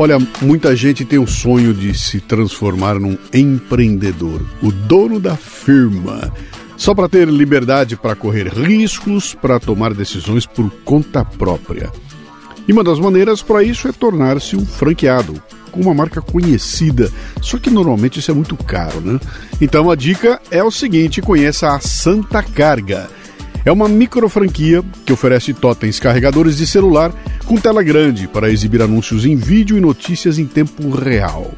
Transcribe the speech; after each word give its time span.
Olha, 0.00 0.16
muita 0.40 0.76
gente 0.76 1.04
tem 1.04 1.18
o 1.18 1.26
sonho 1.26 1.74
de 1.74 1.92
se 1.92 2.20
transformar 2.20 3.00
num 3.00 3.18
empreendedor, 3.34 4.40
o 4.62 4.70
dono 4.70 5.18
da 5.18 5.34
firma, 5.34 6.32
só 6.76 6.94
para 6.94 7.08
ter 7.08 7.26
liberdade 7.26 7.96
para 7.96 8.14
correr 8.14 8.46
riscos, 8.46 9.34
para 9.34 9.58
tomar 9.58 9.92
decisões 9.92 10.46
por 10.46 10.70
conta 10.84 11.24
própria. 11.24 11.90
E 12.68 12.72
uma 12.72 12.84
das 12.84 13.00
maneiras 13.00 13.42
para 13.42 13.64
isso 13.64 13.88
é 13.88 13.92
tornar-se 13.92 14.54
um 14.54 14.64
franqueado, 14.64 15.42
com 15.72 15.80
uma 15.80 15.94
marca 15.94 16.22
conhecida. 16.22 17.10
Só 17.42 17.58
que 17.58 17.68
normalmente 17.68 18.20
isso 18.20 18.30
é 18.30 18.34
muito 18.34 18.56
caro, 18.56 19.00
né? 19.00 19.18
Então 19.60 19.90
a 19.90 19.96
dica 19.96 20.40
é 20.48 20.62
o 20.62 20.70
seguinte: 20.70 21.20
conheça 21.20 21.74
a 21.74 21.80
Santa 21.80 22.40
Carga. 22.40 23.10
É 23.68 23.70
uma 23.70 23.86
micro 23.86 24.26
franquia 24.30 24.82
que 25.04 25.12
oferece 25.12 25.52
totens 25.52 26.00
carregadores 26.00 26.56
de 26.56 26.66
celular 26.66 27.12
com 27.44 27.56
tela 27.56 27.82
grande 27.82 28.26
para 28.26 28.50
exibir 28.50 28.80
anúncios 28.80 29.26
em 29.26 29.36
vídeo 29.36 29.76
e 29.76 29.80
notícias 29.80 30.38
em 30.38 30.46
tempo 30.46 30.88
real. 30.88 31.52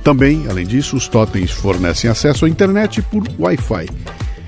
Também, 0.00 0.46
além 0.48 0.64
disso, 0.64 0.94
os 0.94 1.08
totens 1.08 1.50
fornecem 1.50 2.08
acesso 2.08 2.44
à 2.44 2.48
internet 2.48 3.02
por 3.02 3.24
Wi-Fi. 3.36 3.88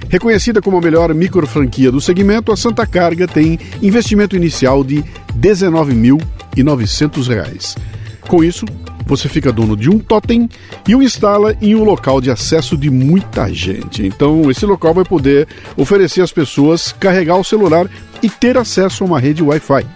Reconhecida 0.08 0.62
como 0.62 0.78
a 0.78 0.80
melhor 0.80 1.12
micro 1.12 1.44
franquia 1.44 1.90
do 1.90 2.00
segmento, 2.00 2.52
a 2.52 2.56
Santa 2.56 2.86
Carga 2.86 3.26
tem 3.26 3.58
investimento 3.82 4.36
inicial 4.36 4.84
de 4.84 4.98
R$ 4.98 5.04
19.900. 5.40 7.97
Com 8.28 8.44
isso, 8.44 8.66
você 9.06 9.26
fica 9.26 9.50
dono 9.50 9.74
de 9.74 9.88
um 9.88 9.98
totem 9.98 10.50
e 10.86 10.94
o 10.94 11.02
instala 11.02 11.56
em 11.62 11.74
um 11.74 11.82
local 11.82 12.20
de 12.20 12.30
acesso 12.30 12.76
de 12.76 12.90
muita 12.90 13.50
gente. 13.52 14.06
Então, 14.06 14.50
esse 14.50 14.66
local 14.66 14.92
vai 14.92 15.02
poder 15.02 15.48
oferecer 15.78 16.20
às 16.20 16.30
pessoas 16.30 16.92
carregar 16.92 17.38
o 17.38 17.44
celular 17.44 17.88
e 18.22 18.28
ter 18.28 18.58
acesso 18.58 19.02
a 19.02 19.06
uma 19.06 19.18
rede 19.18 19.42
Wi-Fi. 19.42 19.86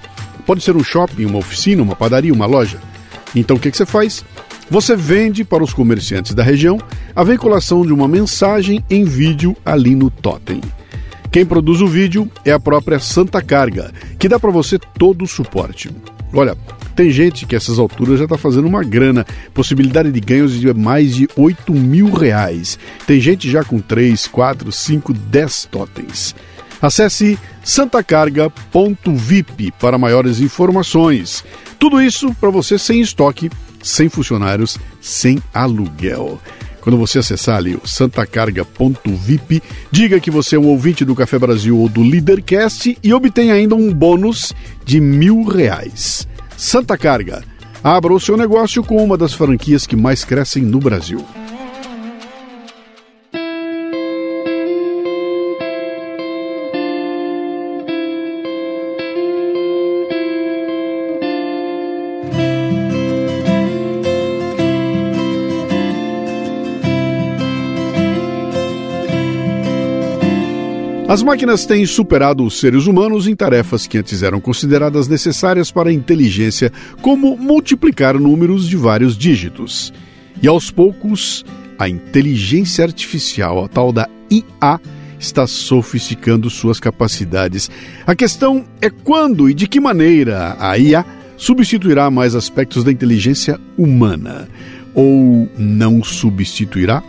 Pode 0.46 0.64
ser 0.64 0.74
um 0.74 0.82
shopping, 0.82 1.26
uma 1.26 1.38
oficina, 1.38 1.82
uma 1.82 1.94
padaria, 1.94 2.32
uma 2.32 2.46
loja. 2.46 2.80
Então, 3.36 3.58
o 3.58 3.60
que, 3.60 3.70
que 3.70 3.76
você 3.76 3.84
faz? 3.84 4.24
Você 4.70 4.96
vende 4.96 5.44
para 5.44 5.62
os 5.62 5.74
comerciantes 5.74 6.32
da 6.32 6.42
região 6.42 6.78
a 7.14 7.22
veiculação 7.22 7.84
de 7.84 7.92
uma 7.92 8.08
mensagem 8.08 8.82
em 8.88 9.04
vídeo 9.04 9.54
ali 9.62 9.94
no 9.94 10.08
totem. 10.08 10.58
Quem 11.30 11.44
produz 11.44 11.82
o 11.82 11.86
vídeo 11.86 12.30
é 12.46 12.52
a 12.52 12.58
própria 12.58 12.98
Santa 12.98 13.42
Carga, 13.42 13.92
que 14.18 14.26
dá 14.26 14.40
para 14.40 14.50
você 14.50 14.78
todo 14.78 15.22
o 15.22 15.28
suporte. 15.28 15.90
Olha, 16.32 16.56
tem 16.94 17.10
gente 17.10 17.46
que 17.46 17.54
a 17.54 17.58
essas 17.58 17.78
alturas 17.78 18.18
já 18.18 18.24
está 18.24 18.36
fazendo 18.36 18.66
uma 18.66 18.82
grana, 18.82 19.24
possibilidade 19.54 20.12
de 20.12 20.20
ganhos 20.20 20.58
de 20.58 20.72
mais 20.74 21.14
de 21.14 21.28
8 21.36 21.72
mil 21.72 22.10
reais. 22.10 22.78
Tem 23.06 23.20
gente 23.20 23.48
já 23.50 23.64
com 23.64 23.80
3, 23.80 24.26
4, 24.26 24.70
5, 24.70 25.12
10 25.12 25.68
totens. 25.70 26.34
Acesse 26.80 27.38
santacarga.vip 27.62 29.72
para 29.78 29.96
maiores 29.96 30.40
informações. 30.40 31.44
Tudo 31.78 32.02
isso 32.02 32.34
para 32.34 32.50
você 32.50 32.76
sem 32.78 33.00
estoque, 33.00 33.48
sem 33.82 34.08
funcionários, 34.08 34.76
sem 35.00 35.40
aluguel. 35.54 36.40
Quando 36.80 36.98
você 36.98 37.20
acessar 37.20 37.58
ali 37.58 37.76
o 37.76 37.86
santacarga.vip, 37.86 39.62
diga 39.92 40.18
que 40.18 40.32
você 40.32 40.56
é 40.56 40.58
um 40.58 40.66
ouvinte 40.66 41.04
do 41.04 41.14
Café 41.14 41.38
Brasil 41.38 41.78
ou 41.78 41.88
do 41.88 42.02
Leadercast 42.02 42.98
e 43.00 43.14
obtenha 43.14 43.54
ainda 43.54 43.76
um 43.76 43.94
bônus 43.94 44.52
de 44.84 45.00
mil 45.00 45.44
reais. 45.44 46.26
Santa 46.64 46.96
Carga. 46.96 47.42
Abra 47.82 48.14
o 48.14 48.20
seu 48.20 48.36
negócio 48.36 48.84
com 48.84 49.04
uma 49.04 49.18
das 49.18 49.34
franquias 49.34 49.84
que 49.84 49.96
mais 49.96 50.24
crescem 50.24 50.62
no 50.62 50.78
Brasil. 50.78 51.26
As 71.12 71.22
máquinas 71.22 71.66
têm 71.66 71.84
superado 71.84 72.42
os 72.42 72.58
seres 72.58 72.86
humanos 72.86 73.26
em 73.26 73.36
tarefas 73.36 73.86
que 73.86 73.98
antes 73.98 74.22
eram 74.22 74.40
consideradas 74.40 75.08
necessárias 75.08 75.70
para 75.70 75.90
a 75.90 75.92
inteligência, 75.92 76.72
como 77.02 77.36
multiplicar 77.36 78.18
números 78.18 78.66
de 78.66 78.78
vários 78.78 79.14
dígitos. 79.14 79.92
E 80.42 80.48
aos 80.48 80.70
poucos, 80.70 81.44
a 81.78 81.86
inteligência 81.86 82.82
artificial, 82.82 83.62
a 83.62 83.68
tal 83.68 83.92
da 83.92 84.08
IA, 84.30 84.80
está 85.20 85.46
sofisticando 85.46 86.48
suas 86.48 86.80
capacidades. 86.80 87.70
A 88.06 88.14
questão 88.14 88.64
é 88.80 88.88
quando 88.88 89.50
e 89.50 89.52
de 89.52 89.68
que 89.68 89.80
maneira 89.80 90.56
a 90.58 90.78
IA 90.78 91.04
substituirá 91.36 92.10
mais 92.10 92.34
aspectos 92.34 92.84
da 92.84 92.90
inteligência 92.90 93.60
humana. 93.76 94.48
Ou 94.94 95.46
não 95.58 96.02
substituirá? 96.02 97.02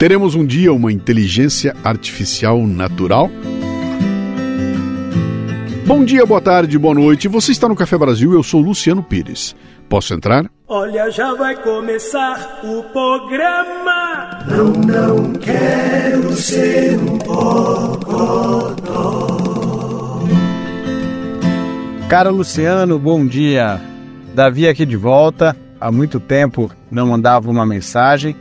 Teremos 0.00 0.34
um 0.34 0.46
dia 0.46 0.72
uma 0.72 0.90
inteligência 0.90 1.76
artificial 1.84 2.66
natural? 2.66 3.30
Bom 5.86 6.02
dia, 6.06 6.24
boa 6.24 6.40
tarde, 6.40 6.78
boa 6.78 6.94
noite. 6.94 7.28
Você 7.28 7.52
está 7.52 7.68
no 7.68 7.76
Café 7.76 7.98
Brasil, 7.98 8.32
eu 8.32 8.42
sou 8.42 8.62
Luciano 8.62 9.02
Pires. 9.02 9.54
Posso 9.90 10.14
entrar? 10.14 10.50
Olha, 10.66 11.10
já 11.10 11.34
vai 11.34 11.54
começar 11.54 12.62
o 12.64 12.82
programa. 12.84 14.38
Não, 14.48 14.72
não 14.72 15.32
quero 15.34 16.32
ser 16.32 16.98
um 16.98 17.18
bocodó. 17.18 18.74
Cara 22.08 22.30
Luciano, 22.30 22.98
bom 22.98 23.26
dia. 23.26 23.78
Davi 24.34 24.66
aqui 24.66 24.86
de 24.86 24.96
volta. 24.96 25.54
Há 25.78 25.92
muito 25.92 26.18
tempo 26.18 26.70
não 26.90 27.08
mandava 27.08 27.50
uma 27.50 27.66
mensagem 27.66 28.34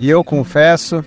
e 0.00 0.08
eu 0.08 0.24
confesso 0.24 1.04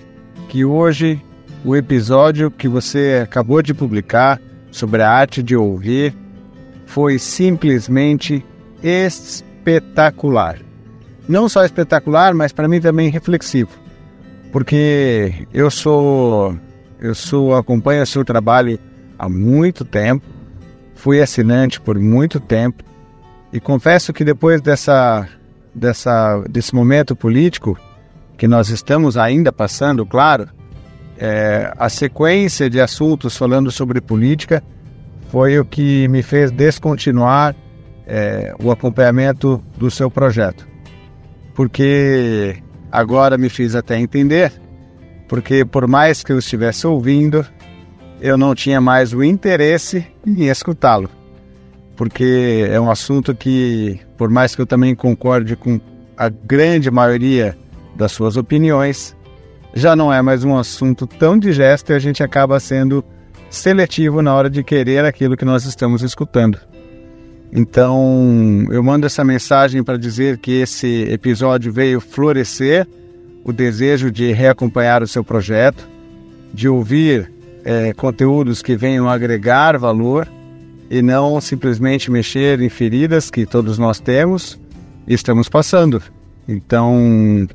que 0.48 0.64
hoje 0.64 1.20
o 1.64 1.74
episódio 1.74 2.48
que 2.48 2.68
você 2.68 3.20
acabou 3.24 3.60
de 3.60 3.74
publicar 3.74 4.40
sobre 4.70 5.02
a 5.02 5.10
arte 5.10 5.42
de 5.42 5.56
ouvir 5.56 6.14
foi 6.86 7.18
simplesmente 7.18 8.44
espetacular. 8.82 10.58
Não 11.28 11.48
só 11.48 11.64
espetacular, 11.64 12.34
mas 12.34 12.52
para 12.52 12.68
mim 12.68 12.80
também 12.80 13.10
reflexivo. 13.10 13.70
Porque 14.52 15.46
eu 15.52 15.70
sou 15.70 16.56
eu 17.00 17.14
sou 17.14 17.56
acompanho 17.56 18.02
o 18.02 18.06
seu 18.06 18.24
trabalho 18.24 18.78
há 19.18 19.28
muito 19.28 19.84
tempo, 19.84 20.24
fui 20.94 21.20
assinante 21.20 21.80
por 21.80 21.98
muito 21.98 22.38
tempo 22.38 22.84
e 23.52 23.58
confesso 23.58 24.12
que 24.12 24.24
depois 24.24 24.60
dessa 24.60 25.28
dessa 25.74 26.40
desse 26.48 26.72
momento 26.74 27.16
político 27.16 27.76
que 28.36 28.48
nós 28.48 28.68
estamos 28.68 29.16
ainda 29.16 29.52
passando, 29.52 30.04
claro, 30.04 30.48
é, 31.18 31.72
a 31.78 31.88
sequência 31.88 32.68
de 32.68 32.80
assuntos 32.80 33.36
falando 33.36 33.70
sobre 33.70 34.00
política 34.00 34.62
foi 35.28 35.58
o 35.58 35.64
que 35.64 36.08
me 36.08 36.22
fez 36.22 36.50
descontinuar 36.50 37.54
é, 38.06 38.54
o 38.62 38.70
acompanhamento 38.70 39.62
do 39.76 39.90
seu 39.90 40.10
projeto. 40.10 40.66
Porque 41.54 42.56
agora 42.90 43.38
me 43.38 43.48
fiz 43.48 43.74
até 43.74 43.98
entender, 43.98 44.52
porque 45.28 45.64
por 45.64 45.86
mais 45.86 46.22
que 46.22 46.32
eu 46.32 46.38
estivesse 46.38 46.86
ouvindo, 46.86 47.46
eu 48.20 48.36
não 48.36 48.54
tinha 48.54 48.80
mais 48.80 49.12
o 49.12 49.22
interesse 49.22 50.06
em 50.26 50.48
escutá-lo. 50.48 51.08
Porque 51.96 52.66
é 52.68 52.80
um 52.80 52.90
assunto 52.90 53.34
que, 53.34 54.00
por 54.16 54.28
mais 54.28 54.54
que 54.54 54.62
eu 54.62 54.66
também 54.66 54.94
concorde 54.94 55.54
com 55.54 55.80
a 56.16 56.28
grande 56.28 56.90
maioria 56.90 57.56
das 57.94 58.12
suas 58.12 58.36
opiniões, 58.36 59.16
já 59.74 59.96
não 59.96 60.12
é 60.12 60.22
mais 60.22 60.44
um 60.44 60.56
assunto 60.56 61.06
tão 61.06 61.38
digesto 61.38 61.92
e 61.92 61.94
a 61.94 61.98
gente 61.98 62.22
acaba 62.22 62.58
sendo 62.60 63.04
seletivo 63.50 64.22
na 64.22 64.34
hora 64.34 64.50
de 64.50 64.62
querer 64.62 65.04
aquilo 65.04 65.36
que 65.36 65.44
nós 65.44 65.64
estamos 65.64 66.02
escutando. 66.02 66.58
Então, 67.52 68.66
eu 68.70 68.82
mando 68.82 69.06
essa 69.06 69.24
mensagem 69.24 69.82
para 69.82 69.96
dizer 69.96 70.38
que 70.38 70.60
esse 70.60 71.02
episódio 71.04 71.72
veio 71.72 72.00
florescer 72.00 72.86
o 73.44 73.52
desejo 73.52 74.10
de 74.10 74.32
reacompanhar 74.32 75.02
o 75.02 75.06
seu 75.06 75.22
projeto, 75.22 75.88
de 76.52 76.68
ouvir 76.68 77.32
é, 77.64 77.92
conteúdos 77.92 78.60
que 78.60 78.76
venham 78.76 79.08
agregar 79.08 79.78
valor 79.78 80.28
e 80.90 81.00
não 81.00 81.40
simplesmente 81.40 82.10
mexer 82.10 82.60
em 82.60 82.68
feridas 82.68 83.30
que 83.30 83.46
todos 83.46 83.78
nós 83.78 84.00
temos 84.00 84.58
e 85.06 85.14
estamos 85.14 85.48
passando. 85.48 86.02
Então, 86.48 87.46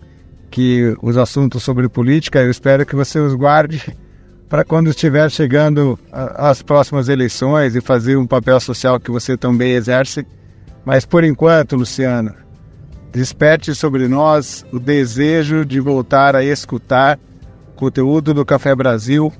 que 0.49 0.95
os 1.01 1.17
assuntos 1.17 1.63
sobre 1.63 1.87
política, 1.87 2.39
eu 2.39 2.49
espero 2.49 2.85
que 2.85 2.95
você 2.95 3.19
os 3.19 3.33
guarde 3.33 3.95
para 4.49 4.65
quando 4.65 4.89
estiver 4.89 5.29
chegando 5.29 5.97
às 6.11 6.61
próximas 6.61 7.07
eleições 7.07 7.75
e 7.75 7.81
fazer 7.81 8.17
um 8.17 8.25
papel 8.25 8.59
social 8.59 8.99
que 8.99 9.11
você 9.11 9.37
também 9.37 9.71
exerce. 9.73 10.25
Mas 10.83 11.05
por 11.05 11.23
enquanto, 11.23 11.75
Luciano, 11.75 12.33
desperte 13.11 13.75
sobre 13.75 14.07
nós 14.07 14.65
o 14.71 14.79
desejo 14.79 15.63
de 15.63 15.79
voltar 15.79 16.35
a 16.35 16.43
escutar 16.43 17.19
o 17.69 17.75
conteúdo 17.75 18.33
do 18.33 18.45
Café 18.45 18.73
Brasil 18.75 19.31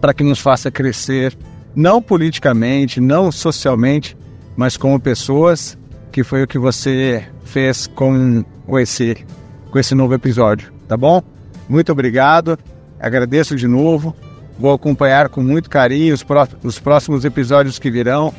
para 0.00 0.14
que 0.14 0.22
nos 0.22 0.38
faça 0.38 0.70
crescer, 0.70 1.36
não 1.74 2.00
politicamente, 2.00 3.00
não 3.00 3.32
socialmente, 3.32 4.16
mas 4.56 4.76
como 4.76 5.00
pessoas 5.00 5.76
que 6.12 6.22
foi 6.22 6.42
o 6.42 6.46
que 6.46 6.58
você 6.58 7.24
fez 7.44 7.86
com 7.86 8.44
esse, 8.78 9.24
com 9.70 9.78
esse 9.78 9.94
novo 9.94 10.14
episódio, 10.14 10.72
tá 10.86 10.96
bom? 10.96 11.22
Muito 11.68 11.92
obrigado, 11.92 12.58
agradeço 12.98 13.54
de 13.54 13.66
novo, 13.66 14.14
vou 14.58 14.72
acompanhar 14.72 15.28
com 15.28 15.42
muito 15.42 15.68
carinho 15.70 16.14
os, 16.14 16.22
pró 16.22 16.46
os 16.62 16.78
próximos 16.78 17.24
episódios 17.24 17.78
que 17.78 17.90
virão. 17.90 18.32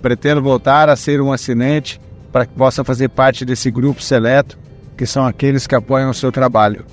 Pretendo 0.00 0.40
voltar 0.40 0.88
a 0.88 0.94
ser 0.94 1.20
um 1.20 1.32
assinante 1.32 2.00
para 2.30 2.46
que 2.46 2.54
possa 2.54 2.84
fazer 2.84 3.08
parte 3.08 3.44
desse 3.44 3.68
grupo 3.70 4.00
seleto, 4.00 4.56
que 4.96 5.04
são 5.04 5.26
aqueles 5.26 5.66
que 5.66 5.74
apoiam 5.74 6.10
o 6.10 6.14
seu 6.14 6.30
trabalho. 6.30 6.84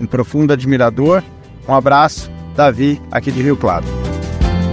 Um 0.00 0.06
profundo 0.06 0.52
admirador, 0.52 1.22
um 1.68 1.74
abraço, 1.74 2.30
Davi, 2.56 3.00
aqui 3.10 3.30
de 3.30 3.42
Rio 3.42 3.56
Claro. 3.56 3.84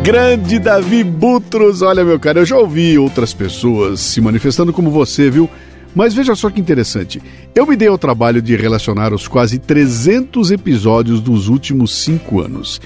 Grande 0.03 0.57
Davi 0.57 1.03
Butros, 1.03 1.81
olha 1.81 2.03
meu 2.03 2.19
cara, 2.19 2.39
eu 2.39 2.45
já 2.45 2.57
ouvi 2.57 2.97
outras 2.97 3.33
pessoas 3.33 3.99
se 3.99 4.19
manifestando 4.19 4.73
como 4.73 4.89
você, 4.89 5.29
viu? 5.29 5.49
Mas 5.93 6.13
veja 6.13 6.35
só 6.35 6.49
que 6.49 6.61
interessante. 6.61 7.21
Eu 7.53 7.67
me 7.67 7.75
dei 7.75 7.87
ao 7.87 7.97
trabalho 7.97 8.41
de 8.41 8.55
relacionar 8.55 9.13
os 9.13 9.27
quase 9.27 9.59
300 9.59 10.51
episódios 10.51 11.19
dos 11.19 11.47
últimos 11.47 11.93
cinco 11.93 12.41
anos 12.41 12.79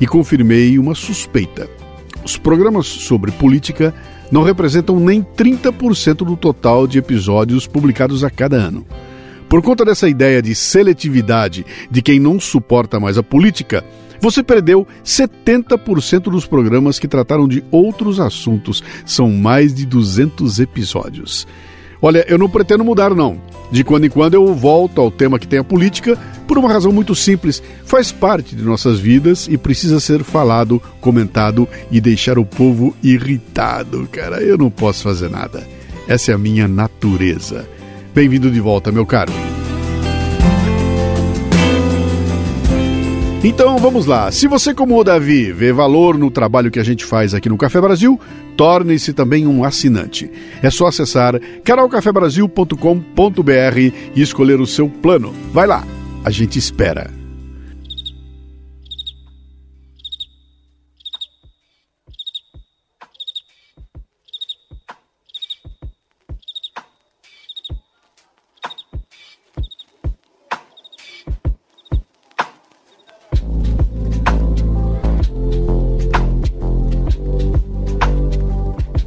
e 0.00 0.06
confirmei 0.06 0.78
uma 0.78 0.94
suspeita. 0.94 1.68
Os 2.24 2.36
programas 2.36 2.86
sobre 2.86 3.32
política 3.32 3.92
não 4.30 4.42
representam 4.42 4.98
nem 4.98 5.22
30% 5.22 6.24
do 6.24 6.36
total 6.36 6.86
de 6.86 6.98
episódios 6.98 7.66
publicados 7.66 8.22
a 8.24 8.30
cada 8.30 8.56
ano. 8.56 8.86
Por 9.48 9.60
conta 9.60 9.84
dessa 9.84 10.08
ideia 10.08 10.40
de 10.40 10.54
seletividade 10.54 11.66
de 11.90 12.00
quem 12.00 12.18
não 12.18 12.40
suporta 12.40 12.98
mais 12.98 13.18
a 13.18 13.22
política, 13.22 13.84
você 14.18 14.42
perdeu 14.42 14.86
70% 15.04 16.30
dos 16.30 16.46
programas 16.46 16.98
que 16.98 17.08
trataram 17.08 17.46
de 17.46 17.62
outros 17.70 18.20
assuntos. 18.20 18.82
São 19.04 19.30
mais 19.30 19.74
de 19.74 19.84
200 19.84 20.60
episódios. 20.60 21.46
Olha, 22.04 22.24
eu 22.28 22.36
não 22.36 22.50
pretendo 22.50 22.84
mudar, 22.84 23.14
não. 23.14 23.40
De 23.70 23.84
quando 23.84 24.04
em 24.04 24.10
quando 24.10 24.34
eu 24.34 24.52
volto 24.52 25.00
ao 25.00 25.08
tema 25.08 25.38
que 25.38 25.46
tem 25.46 25.60
a 25.60 25.64
política, 25.64 26.18
por 26.48 26.58
uma 26.58 26.68
razão 26.68 26.90
muito 26.90 27.14
simples. 27.14 27.62
Faz 27.84 28.10
parte 28.10 28.56
de 28.56 28.62
nossas 28.64 28.98
vidas 28.98 29.46
e 29.48 29.56
precisa 29.56 30.00
ser 30.00 30.24
falado, 30.24 30.82
comentado 31.00 31.68
e 31.92 32.00
deixar 32.00 32.40
o 32.40 32.44
povo 32.44 32.94
irritado. 33.04 34.08
Cara, 34.10 34.42
eu 34.42 34.58
não 34.58 34.68
posso 34.68 35.04
fazer 35.04 35.30
nada. 35.30 35.66
Essa 36.08 36.32
é 36.32 36.34
a 36.34 36.38
minha 36.38 36.66
natureza. 36.66 37.68
Bem-vindo 38.12 38.50
de 38.50 38.60
volta, 38.60 38.90
meu 38.90 39.06
caro. 39.06 39.32
Então 43.44 43.76
vamos 43.78 44.06
lá. 44.06 44.30
Se 44.30 44.46
você, 44.46 44.72
como 44.72 44.96
o 44.96 45.02
Davi, 45.02 45.50
vê 45.50 45.72
valor 45.72 46.16
no 46.16 46.30
trabalho 46.30 46.70
que 46.70 46.78
a 46.78 46.84
gente 46.84 47.04
faz 47.04 47.34
aqui 47.34 47.48
no 47.48 47.56
Café 47.56 47.80
Brasil, 47.80 48.20
torne-se 48.56 49.12
também 49.12 49.46
um 49.46 49.64
assinante. 49.64 50.30
É 50.62 50.70
só 50.70 50.86
acessar 50.86 51.38
canalcafebrasil.com.br 51.64 53.78
e 54.14 54.22
escolher 54.22 54.60
o 54.60 54.66
seu 54.66 54.88
plano. 54.88 55.34
Vai 55.52 55.66
lá, 55.66 55.84
a 56.24 56.30
gente 56.30 56.58
espera. 56.58 57.21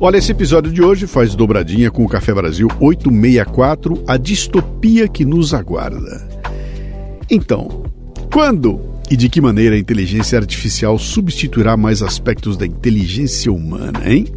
Olha, 0.06 0.18
esse 0.18 0.32
episódio 0.32 0.72
de 0.72 0.84
hoje 0.84 1.08
faz 1.08 1.34
dobradinha 1.34 1.90
com 1.90 2.06
o 2.06 2.08
Café 2.08 2.32
Brasil 2.32 2.68
864, 2.80 4.04
a 4.06 4.18
distopia 4.18 5.08
que 5.08 5.26
nos 5.26 5.52
aguarda. 5.52 6.30
Então, 7.28 7.84
quando 8.32 8.80
e 9.10 9.18
de 9.18 9.28
que 9.30 9.42
maneira 9.42 9.76
a 9.76 9.80
inteligência 9.80 10.38
artificial 10.38 11.00
substituirá 11.00 11.76
mais 11.76 12.04
aspectos 12.04 12.56
da 12.56 12.68
inteligência 12.68 13.52
humana, 13.52 14.04
hein? 14.06 14.28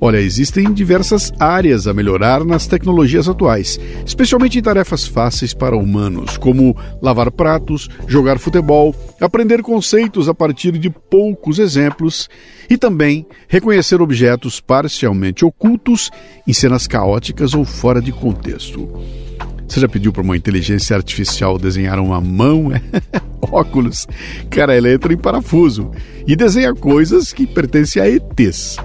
Olha, 0.00 0.18
existem 0.18 0.72
diversas 0.72 1.32
áreas 1.40 1.88
a 1.88 1.94
melhorar 1.94 2.44
nas 2.44 2.68
tecnologias 2.68 3.28
atuais, 3.28 3.80
especialmente 4.06 4.56
em 4.56 4.62
tarefas 4.62 5.06
fáceis 5.06 5.52
para 5.52 5.76
humanos, 5.76 6.36
como 6.36 6.76
lavar 7.02 7.32
pratos, 7.32 7.88
jogar 8.06 8.38
futebol, 8.38 8.94
aprender 9.20 9.60
conceitos 9.60 10.28
a 10.28 10.34
partir 10.34 10.78
de 10.78 10.88
poucos 10.88 11.58
exemplos 11.58 12.28
e 12.70 12.76
também 12.76 13.26
reconhecer 13.48 14.00
objetos 14.00 14.60
parcialmente 14.60 15.44
ocultos 15.44 16.10
em 16.46 16.52
cenas 16.52 16.86
caóticas 16.86 17.52
ou 17.52 17.64
fora 17.64 18.00
de 18.00 18.12
contexto. 18.12 18.88
Você 19.66 19.80
já 19.80 19.88
pediu 19.88 20.12
para 20.12 20.22
uma 20.22 20.36
inteligência 20.36 20.96
artificial 20.96 21.58
desenhar 21.58 21.98
uma 21.98 22.20
mão? 22.20 22.70
Óculos? 23.42 24.06
Cara, 24.48 24.74
ela 24.76 24.90
entra 24.90 25.12
em 25.12 25.16
parafuso 25.16 25.90
e 26.26 26.36
desenha 26.36 26.72
coisas 26.72 27.32
que 27.32 27.46
pertencem 27.46 28.00
a 28.00 28.08
ETs. 28.08 28.78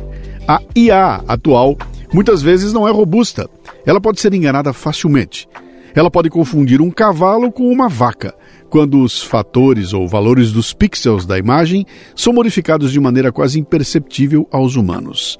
A 0.47 0.61
IA 0.75 1.23
atual 1.25 1.77
muitas 2.13 2.41
vezes 2.41 2.73
não 2.73 2.87
é 2.87 2.91
robusta. 2.91 3.49
Ela 3.85 4.01
pode 4.01 4.19
ser 4.19 4.33
enganada 4.33 4.73
facilmente. 4.73 5.47
Ela 5.95 6.11
pode 6.11 6.29
confundir 6.29 6.81
um 6.81 6.91
cavalo 6.91 7.51
com 7.51 7.71
uma 7.71 7.87
vaca, 7.87 8.33
quando 8.69 9.01
os 9.01 9.21
fatores 9.21 9.93
ou 9.93 10.07
valores 10.07 10.51
dos 10.51 10.73
pixels 10.73 11.25
da 11.25 11.37
imagem 11.37 11.85
são 12.15 12.33
modificados 12.33 12.91
de 12.91 12.99
maneira 12.99 13.31
quase 13.31 13.59
imperceptível 13.59 14.47
aos 14.51 14.75
humanos. 14.75 15.37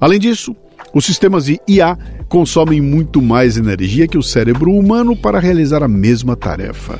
Além 0.00 0.18
disso, 0.18 0.56
os 0.92 1.04
sistemas 1.04 1.44
de 1.44 1.60
IA 1.68 1.96
consomem 2.28 2.80
muito 2.80 3.22
mais 3.22 3.56
energia 3.56 4.08
que 4.08 4.18
o 4.18 4.22
cérebro 4.22 4.72
humano 4.72 5.16
para 5.16 5.38
realizar 5.38 5.82
a 5.82 5.88
mesma 5.88 6.34
tarefa. 6.34 6.98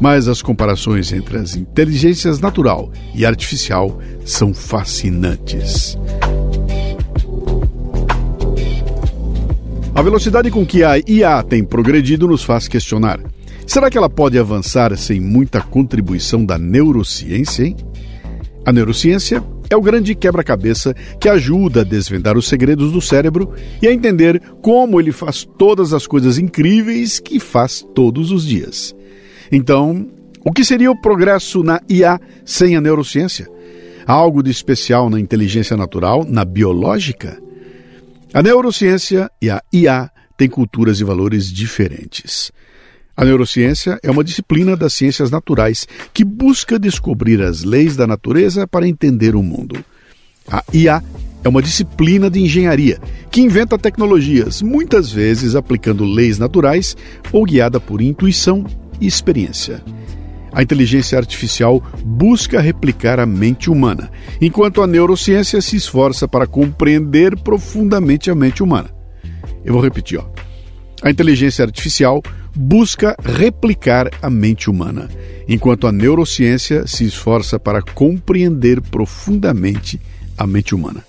Mas 0.00 0.26
as 0.26 0.40
comparações 0.40 1.12
entre 1.12 1.36
as 1.36 1.54
inteligências 1.54 2.40
natural 2.40 2.90
e 3.14 3.26
artificial 3.26 4.00
são 4.24 4.54
fascinantes. 4.54 5.98
A 9.94 10.00
velocidade 10.00 10.50
com 10.50 10.64
que 10.64 10.82
a 10.82 10.98
IA 10.98 11.42
tem 11.42 11.62
progredido 11.62 12.26
nos 12.26 12.42
faz 12.42 12.66
questionar: 12.66 13.20
será 13.66 13.90
que 13.90 13.98
ela 13.98 14.08
pode 14.08 14.38
avançar 14.38 14.96
sem 14.96 15.20
muita 15.20 15.60
contribuição 15.60 16.44
da 16.44 16.58
neurociência, 16.58 17.64
hein? 17.64 17.76
A 18.64 18.72
neurociência 18.72 19.44
é 19.68 19.76
o 19.76 19.82
grande 19.82 20.14
quebra-cabeça 20.14 20.94
que 21.20 21.28
ajuda 21.28 21.82
a 21.82 21.84
desvendar 21.84 22.38
os 22.38 22.48
segredos 22.48 22.90
do 22.90 23.02
cérebro 23.02 23.52
e 23.82 23.86
a 23.86 23.92
entender 23.92 24.40
como 24.62 24.98
ele 24.98 25.12
faz 25.12 25.46
todas 25.58 25.92
as 25.92 26.06
coisas 26.06 26.38
incríveis 26.38 27.20
que 27.20 27.38
faz 27.38 27.84
todos 27.94 28.30
os 28.30 28.46
dias. 28.46 28.94
Então, 29.50 30.06
o 30.44 30.52
que 30.52 30.64
seria 30.64 30.90
o 30.90 31.00
progresso 31.00 31.62
na 31.62 31.80
IA 31.88 32.18
sem 32.44 32.76
a 32.76 32.80
neurociência? 32.80 33.46
Há 34.06 34.12
algo 34.12 34.42
de 34.42 34.50
especial 34.50 35.10
na 35.10 35.20
inteligência 35.20 35.76
natural, 35.76 36.24
na 36.26 36.44
biológica? 36.44 37.41
A 38.34 38.42
neurociência 38.42 39.30
e 39.42 39.50
a 39.50 39.62
IA 39.70 40.10
têm 40.38 40.48
culturas 40.48 40.98
e 40.98 41.04
valores 41.04 41.52
diferentes. 41.52 42.50
A 43.14 43.26
neurociência 43.26 43.98
é 44.02 44.10
uma 44.10 44.24
disciplina 44.24 44.74
das 44.74 44.94
ciências 44.94 45.30
naturais 45.30 45.86
que 46.14 46.24
busca 46.24 46.78
descobrir 46.78 47.42
as 47.42 47.62
leis 47.62 47.94
da 47.94 48.06
natureza 48.06 48.66
para 48.66 48.88
entender 48.88 49.36
o 49.36 49.42
mundo. 49.42 49.84
A 50.50 50.64
IA 50.72 51.02
é 51.44 51.48
uma 51.48 51.60
disciplina 51.60 52.30
de 52.30 52.40
engenharia 52.40 52.98
que 53.30 53.42
inventa 53.42 53.76
tecnologias, 53.76 54.62
muitas 54.62 55.12
vezes 55.12 55.54
aplicando 55.54 56.02
leis 56.02 56.38
naturais 56.38 56.96
ou 57.30 57.44
guiada 57.44 57.78
por 57.78 58.00
intuição 58.00 58.64
e 58.98 59.06
experiência. 59.06 59.82
A 60.52 60.62
inteligência 60.62 61.16
artificial 61.16 61.82
busca 62.04 62.60
replicar 62.60 63.18
a 63.18 63.24
mente 63.24 63.70
humana, 63.70 64.10
enquanto 64.40 64.82
a 64.82 64.86
neurociência 64.86 65.62
se 65.62 65.76
esforça 65.76 66.28
para 66.28 66.46
compreender 66.46 67.38
profundamente 67.38 68.30
a 68.30 68.34
mente 68.34 68.62
humana. 68.62 68.90
Eu 69.64 69.72
vou 69.72 69.82
repetir, 69.82 70.18
ó. 70.18 70.24
A 71.02 71.10
inteligência 71.10 71.64
artificial 71.64 72.22
busca 72.54 73.16
replicar 73.24 74.10
a 74.20 74.28
mente 74.28 74.68
humana, 74.68 75.08
enquanto 75.48 75.86
a 75.86 75.92
neurociência 75.92 76.86
se 76.86 77.04
esforça 77.04 77.58
para 77.58 77.80
compreender 77.80 78.80
profundamente 78.80 80.00
a 80.36 80.46
mente 80.46 80.74
humana. 80.74 81.02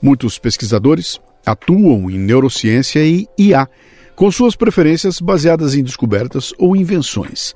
Muitos 0.00 0.38
pesquisadores 0.38 1.20
atuam 1.44 2.10
em 2.10 2.18
neurociência 2.18 3.04
e 3.04 3.28
IA, 3.38 3.68
com 4.16 4.30
suas 4.30 4.56
preferências 4.56 5.20
baseadas 5.20 5.74
em 5.74 5.82
descobertas 5.82 6.52
ou 6.58 6.74
invenções. 6.74 7.54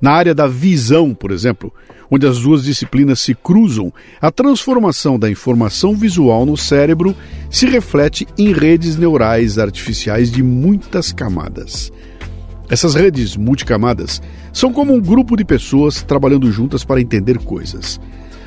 Na 0.00 0.12
área 0.12 0.34
da 0.34 0.46
visão, 0.46 1.14
por 1.14 1.30
exemplo, 1.30 1.72
onde 2.10 2.26
as 2.26 2.40
duas 2.40 2.64
disciplinas 2.64 3.20
se 3.20 3.34
cruzam, 3.34 3.92
a 4.20 4.30
transformação 4.30 5.18
da 5.18 5.30
informação 5.30 5.94
visual 5.94 6.46
no 6.46 6.56
cérebro 6.56 7.14
se 7.50 7.66
reflete 7.66 8.26
em 8.36 8.52
redes 8.52 8.96
neurais 8.96 9.58
artificiais 9.58 10.30
de 10.30 10.42
muitas 10.42 11.12
camadas. 11.12 11.92
Essas 12.70 12.94
redes 12.94 13.36
multicamadas 13.36 14.20
são 14.52 14.72
como 14.72 14.94
um 14.94 15.00
grupo 15.00 15.36
de 15.36 15.44
pessoas 15.44 16.02
trabalhando 16.02 16.50
juntas 16.52 16.84
para 16.84 17.00
entender 17.00 17.38
coisas. 17.38 17.98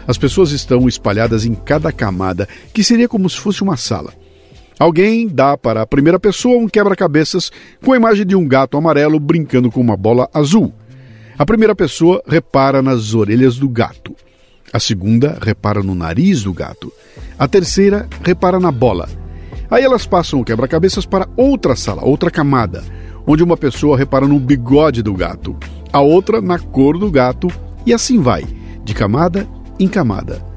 As 0.08 0.18
pessoas 0.18 0.52
estão 0.52 0.88
espalhadas 0.88 1.46
em 1.46 1.54
cada 1.54 1.92
camada, 1.92 2.48
que 2.74 2.84
seria 2.84 3.08
como 3.08 3.30
se 3.30 3.40
fosse 3.40 3.62
uma 3.64 3.78
sala. 3.78 4.14
Alguém 4.80 5.28
dá 5.28 5.58
para 5.58 5.84
a 5.84 5.88
primeira 5.88 6.20
pessoa 6.20 6.58
um 6.58 6.68
quebra-cabeças 6.68 7.52
com 7.84 7.94
a 7.94 7.98
imagem 7.98 8.26
de 8.26 8.36
um 8.36 8.48
gato 8.48 8.78
amarelo 8.78 9.20
brincando 9.20 9.70
com 9.70 9.80
uma 9.80 9.96
bola 9.96 10.28
azul. 10.34 10.74
A 11.38 11.46
primeira 11.46 11.76
pessoa 11.76 12.22
repara 12.28 12.82
nas 12.82 13.14
orelhas 13.14 13.58
do 13.58 13.68
gato. 13.68 14.16
A 14.72 14.80
segunda 14.80 15.38
repara 15.42 15.82
no 15.82 15.96
nariz 15.96 16.44
do 16.44 16.54
gato. 16.54 16.92
A 17.38 17.48
terceira 17.48 18.08
repara 18.24 18.60
na 18.60 18.72
bola. 18.72 19.10
Aí 19.70 19.84
elas 19.84 20.06
passam 20.06 20.40
o 20.40 20.46
quebra-cabeças 20.46 21.06
para 21.06 21.28
outra 21.38 21.76
sala, 21.76 22.04
outra 22.04 22.30
camada, 22.30 22.84
onde 23.26 23.44
uma 23.44 23.56
pessoa 23.56 23.98
repara 23.98 24.28
no 24.28 24.40
bigode 24.40 25.02
do 25.02 25.14
gato, 25.14 25.56
a 25.94 26.02
outra 26.02 26.42
na 26.42 26.60
cor 26.60 26.98
do 26.98 27.10
gato 27.10 27.48
e 27.86 27.94
assim 27.94 28.20
vai, 28.20 28.46
de 28.84 28.94
camada 28.94 29.48
em 29.80 29.88
camada. 29.88 30.51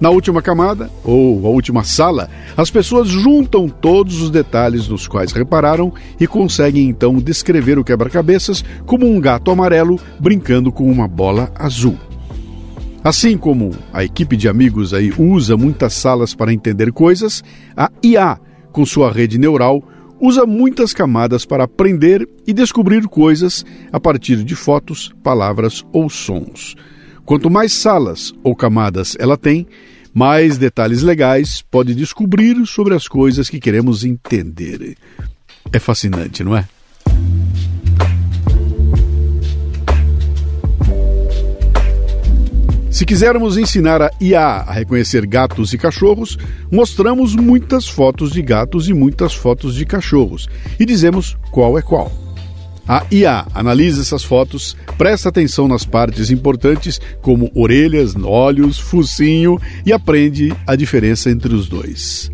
Na 0.00 0.10
última 0.10 0.40
camada, 0.40 0.88
ou 1.02 1.44
a 1.44 1.50
última 1.50 1.82
sala, 1.82 2.30
as 2.56 2.70
pessoas 2.70 3.08
juntam 3.08 3.68
todos 3.68 4.22
os 4.22 4.30
detalhes 4.30 4.86
nos 4.86 5.08
quais 5.08 5.32
repararam 5.32 5.92
e 6.20 6.26
conseguem 6.26 6.88
então 6.88 7.16
descrever 7.16 7.78
o 7.78 7.84
quebra-cabeças 7.84 8.64
como 8.86 9.06
um 9.06 9.20
gato 9.20 9.50
amarelo 9.50 9.98
brincando 10.20 10.70
com 10.70 10.88
uma 10.88 11.08
bola 11.08 11.50
azul. 11.56 11.96
Assim 13.02 13.36
como 13.36 13.70
a 13.92 14.04
equipe 14.04 14.36
de 14.36 14.48
amigos 14.48 14.94
aí 14.94 15.12
usa 15.18 15.56
muitas 15.56 15.94
salas 15.94 16.32
para 16.34 16.52
entender 16.52 16.92
coisas, 16.92 17.42
a 17.76 17.90
IA, 18.02 18.38
com 18.70 18.86
sua 18.86 19.10
rede 19.10 19.38
neural, 19.38 19.82
usa 20.20 20.44
muitas 20.46 20.92
camadas 20.92 21.44
para 21.44 21.64
aprender 21.64 22.28
e 22.46 22.52
descobrir 22.52 23.06
coisas 23.08 23.64
a 23.92 23.98
partir 23.98 24.44
de 24.44 24.54
fotos, 24.54 25.12
palavras 25.22 25.84
ou 25.92 26.08
sons. 26.08 26.76
Quanto 27.28 27.50
mais 27.50 27.74
salas 27.74 28.32
ou 28.42 28.56
camadas 28.56 29.14
ela 29.20 29.36
tem, 29.36 29.66
mais 30.14 30.56
detalhes 30.56 31.02
legais 31.02 31.60
pode 31.60 31.94
descobrir 31.94 32.56
sobre 32.64 32.94
as 32.94 33.06
coisas 33.06 33.50
que 33.50 33.60
queremos 33.60 34.02
entender. 34.02 34.96
É 35.70 35.78
fascinante, 35.78 36.42
não 36.42 36.56
é? 36.56 36.66
Se 42.90 43.04
quisermos 43.04 43.58
ensinar 43.58 44.00
a 44.00 44.10
IA 44.18 44.40
a 44.40 44.72
reconhecer 44.72 45.26
gatos 45.26 45.74
e 45.74 45.78
cachorros, 45.78 46.38
mostramos 46.72 47.36
muitas 47.36 47.86
fotos 47.86 48.32
de 48.32 48.40
gatos 48.40 48.88
e 48.88 48.94
muitas 48.94 49.34
fotos 49.34 49.74
de 49.74 49.84
cachorros 49.84 50.48
e 50.80 50.86
dizemos 50.86 51.36
qual 51.50 51.78
é 51.78 51.82
qual. 51.82 52.27
A 52.88 53.04
IA 53.10 53.46
analisa 53.54 54.00
essas 54.00 54.24
fotos, 54.24 54.74
presta 54.96 55.28
atenção 55.28 55.68
nas 55.68 55.84
partes 55.84 56.30
importantes, 56.30 56.98
como 57.20 57.50
orelhas, 57.54 58.16
olhos, 58.16 58.78
focinho, 58.78 59.60
e 59.84 59.92
aprende 59.92 60.56
a 60.66 60.74
diferença 60.74 61.30
entre 61.30 61.54
os 61.54 61.68
dois. 61.68 62.30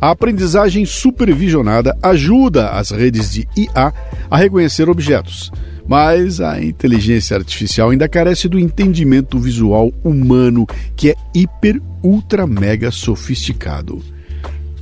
A 0.00 0.10
aprendizagem 0.10 0.84
supervisionada 0.84 1.96
ajuda 2.02 2.70
as 2.70 2.90
redes 2.90 3.32
de 3.32 3.46
IA 3.56 3.94
a 4.28 4.36
reconhecer 4.36 4.90
objetos, 4.90 5.52
mas 5.86 6.40
a 6.40 6.60
inteligência 6.60 7.36
artificial 7.36 7.90
ainda 7.90 8.08
carece 8.08 8.48
do 8.48 8.58
entendimento 8.58 9.38
visual 9.38 9.92
humano, 10.02 10.66
que 10.96 11.10
é 11.10 11.14
hiper, 11.32 11.80
ultra, 12.02 12.48
mega 12.48 12.90
sofisticado. 12.90 14.02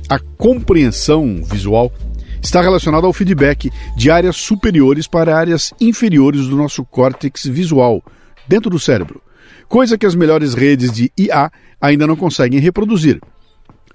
A 0.09 0.17
compreensão 0.37 1.43
visual 1.43 1.93
está 2.43 2.61
relacionado 2.61 3.07
ao 3.07 3.13
feedback 3.13 3.71
de 3.95 4.11
áreas 4.11 4.35
superiores 4.35 5.07
para 5.07 5.35
áreas 5.35 5.73
inferiores 5.79 6.47
do 6.47 6.57
nosso 6.57 6.83
córtex 6.83 7.45
visual, 7.45 8.03
dentro 8.47 8.69
do 8.69 8.77
cérebro, 8.77 9.21
coisa 9.69 9.97
que 9.97 10.05
as 10.05 10.13
melhores 10.13 10.53
redes 10.53 10.91
de 10.91 11.09
IA 11.17 11.49
ainda 11.81 12.05
não 12.05 12.17
conseguem 12.17 12.59
reproduzir. 12.59 13.21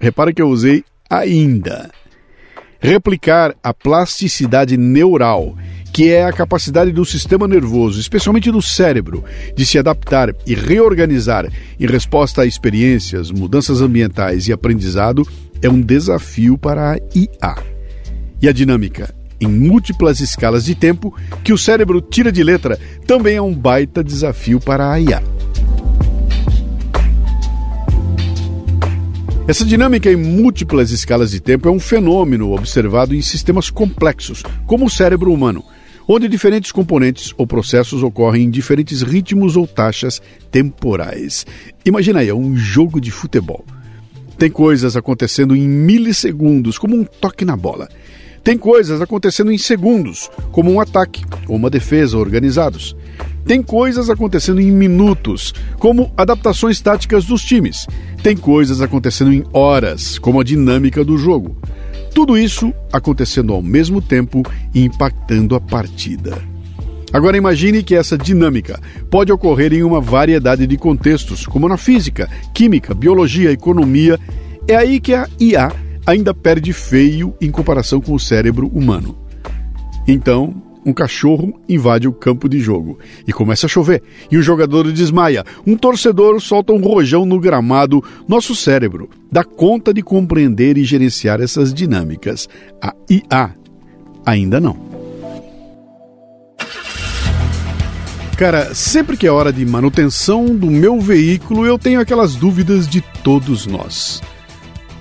Repara 0.01 0.33
que 0.33 0.41
eu 0.41 0.49
usei 0.49 0.83
ainda. 1.09 1.91
Replicar 2.79 3.53
a 3.61 3.73
plasticidade 3.73 4.77
neural, 4.77 5.55
que 5.93 6.09
é 6.09 6.23
a 6.23 6.33
capacidade 6.33 6.91
do 6.91 7.05
sistema 7.05 7.47
nervoso, 7.47 7.99
especialmente 7.99 8.51
do 8.51 8.61
cérebro, 8.61 9.23
de 9.55 9.65
se 9.65 9.77
adaptar 9.77 10.33
e 10.47 10.55
reorganizar 10.55 11.45
em 11.79 11.85
resposta 11.85 12.41
a 12.41 12.45
experiências, 12.45 13.31
mudanças 13.31 13.81
ambientais 13.81 14.47
e 14.47 14.53
aprendizado, 14.53 15.27
é 15.61 15.69
um 15.69 15.81
desafio 15.81 16.57
para 16.57 16.93
a 16.93 16.97
IA 17.13 17.78
e 18.41 18.47
a 18.47 18.51
dinâmica 18.51 19.13
em 19.41 19.47
múltiplas 19.47 20.19
escalas 20.19 20.65
de 20.65 20.75
tempo 20.75 21.15
que 21.43 21.53
o 21.53 21.57
cérebro 21.57 22.01
tira 22.01 22.31
de 22.31 22.43
letra 22.43 22.77
também 23.07 23.35
é 23.35 23.41
um 23.41 23.53
baita 23.53 24.03
desafio 24.03 24.59
para 24.59 24.91
a 24.91 24.99
IA. 24.99 25.23
Essa 29.47 29.65
dinâmica 29.65 30.11
em 30.11 30.15
múltiplas 30.15 30.91
escalas 30.91 31.31
de 31.31 31.39
tempo 31.39 31.67
é 31.67 31.71
um 31.71 31.79
fenômeno 31.79 32.51
observado 32.53 33.15
em 33.15 33.21
sistemas 33.21 33.71
complexos, 33.71 34.43
como 34.67 34.85
o 34.85 34.89
cérebro 34.89 35.33
humano, 35.33 35.63
onde 36.07 36.27
diferentes 36.27 36.71
componentes 36.71 37.33
ou 37.35 37.47
processos 37.47 38.03
ocorrem 38.03 38.43
em 38.43 38.49
diferentes 38.49 39.01
ritmos 39.01 39.55
ou 39.57 39.65
taxas 39.65 40.21
temporais. 40.51 41.47
Imagina 41.83 42.19
aí, 42.19 42.29
é 42.29 42.33
um 42.33 42.55
jogo 42.55 43.01
de 43.01 43.09
futebol. 43.09 43.65
Tem 44.37 44.51
coisas 44.51 44.95
acontecendo 44.95 45.55
em 45.55 45.67
milissegundos, 45.67 46.77
como 46.77 46.95
um 46.95 47.03
toque 47.03 47.43
na 47.43 47.57
bola. 47.57 47.89
Tem 48.49 48.57
coisas 48.57 48.99
acontecendo 48.99 49.51
em 49.51 49.59
segundos, 49.59 50.27
como 50.51 50.71
um 50.71 50.79
ataque 50.79 51.23
ou 51.47 51.55
uma 51.55 51.69
defesa 51.69 52.17
organizados. 52.17 52.95
Tem 53.45 53.61
coisas 53.61 54.09
acontecendo 54.09 54.59
em 54.59 54.71
minutos, 54.71 55.53
como 55.77 56.11
adaptações 56.17 56.81
táticas 56.81 57.25
dos 57.25 57.43
times. 57.43 57.85
Tem 58.23 58.35
coisas 58.35 58.81
acontecendo 58.81 59.31
em 59.31 59.43
horas, 59.53 60.17
como 60.17 60.41
a 60.41 60.43
dinâmica 60.43 61.05
do 61.05 61.15
jogo. 61.15 61.55
Tudo 62.11 62.35
isso 62.35 62.73
acontecendo 62.91 63.53
ao 63.53 63.61
mesmo 63.61 64.01
tempo 64.01 64.41
e 64.73 64.83
impactando 64.83 65.53
a 65.53 65.61
partida. 65.61 66.35
Agora 67.13 67.37
imagine 67.37 67.83
que 67.83 67.93
essa 67.93 68.17
dinâmica 68.17 68.79
pode 69.11 69.31
ocorrer 69.31 69.73
em 69.73 69.83
uma 69.83 70.01
variedade 70.01 70.65
de 70.65 70.75
contextos, 70.75 71.45
como 71.45 71.69
na 71.69 71.77
física, 71.77 72.27
química, 72.51 72.95
biologia, 72.95 73.51
economia. 73.51 74.19
É 74.67 74.75
aí 74.75 74.99
que 74.99 75.13
a 75.13 75.29
IA 75.39 75.71
ainda 76.09 76.33
perde 76.33 76.73
feio 76.73 77.35
em 77.39 77.51
comparação 77.51 78.01
com 78.01 78.13
o 78.13 78.19
cérebro 78.19 78.67
humano. 78.67 79.15
Então, 80.07 80.55
um 80.83 80.91
cachorro 80.91 81.61
invade 81.69 82.07
o 82.07 82.11
campo 82.11 82.49
de 82.49 82.59
jogo 82.59 82.97
e 83.27 83.31
começa 83.31 83.67
a 83.67 83.69
chover, 83.69 84.01
e 84.31 84.35
o 84.35 84.41
jogador 84.41 84.91
desmaia. 84.91 85.43
Um 85.67 85.77
torcedor 85.77 86.41
solta 86.41 86.73
um 86.73 86.81
rojão 86.81 87.27
no 87.27 87.39
gramado. 87.39 88.03
Nosso 88.27 88.55
cérebro 88.55 89.07
dá 89.31 89.43
conta 89.43 89.93
de 89.93 90.01
compreender 90.01 90.79
e 90.79 90.83
gerenciar 90.83 91.41
essas 91.41 91.71
dinâmicas. 91.71 92.49
A 92.81 92.91
IA 93.07 93.55
ainda 94.25 94.59
não. 94.59 94.89
Cara, 98.35 98.73
sempre 98.73 99.15
que 99.15 99.27
é 99.27 99.31
hora 99.31 99.53
de 99.53 99.63
manutenção 99.63 100.55
do 100.55 100.67
meu 100.71 100.99
veículo, 100.99 101.67
eu 101.67 101.77
tenho 101.77 101.99
aquelas 101.99 102.35
dúvidas 102.35 102.87
de 102.87 103.01
todos 103.21 103.67
nós 103.67 104.21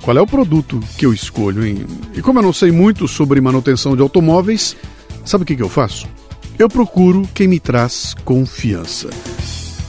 qual 0.09 0.17
é 0.17 0.23
o 0.23 0.27
produto 0.27 0.81
que 0.97 1.05
eu 1.05 1.13
escolho, 1.13 1.67
hein? 1.67 1.85
E 2.15 2.23
como 2.23 2.39
eu 2.39 2.43
não 2.43 2.51
sei 2.51 2.73
muito 2.73 3.07
sobre 3.07 3.43
manutenção 3.43 3.95
de 3.95 4.01
automóveis, 4.01 4.75
sabe 5.23 5.43
o 5.43 5.47
que, 5.47 5.55
que 5.55 5.63
eu 5.63 5.69
faço? 5.69 6.09
Eu 6.59 6.67
procuro 6.67 7.29
quem 7.35 7.47
me 7.47 7.61
traz 7.61 8.15
confiança. 8.25 9.11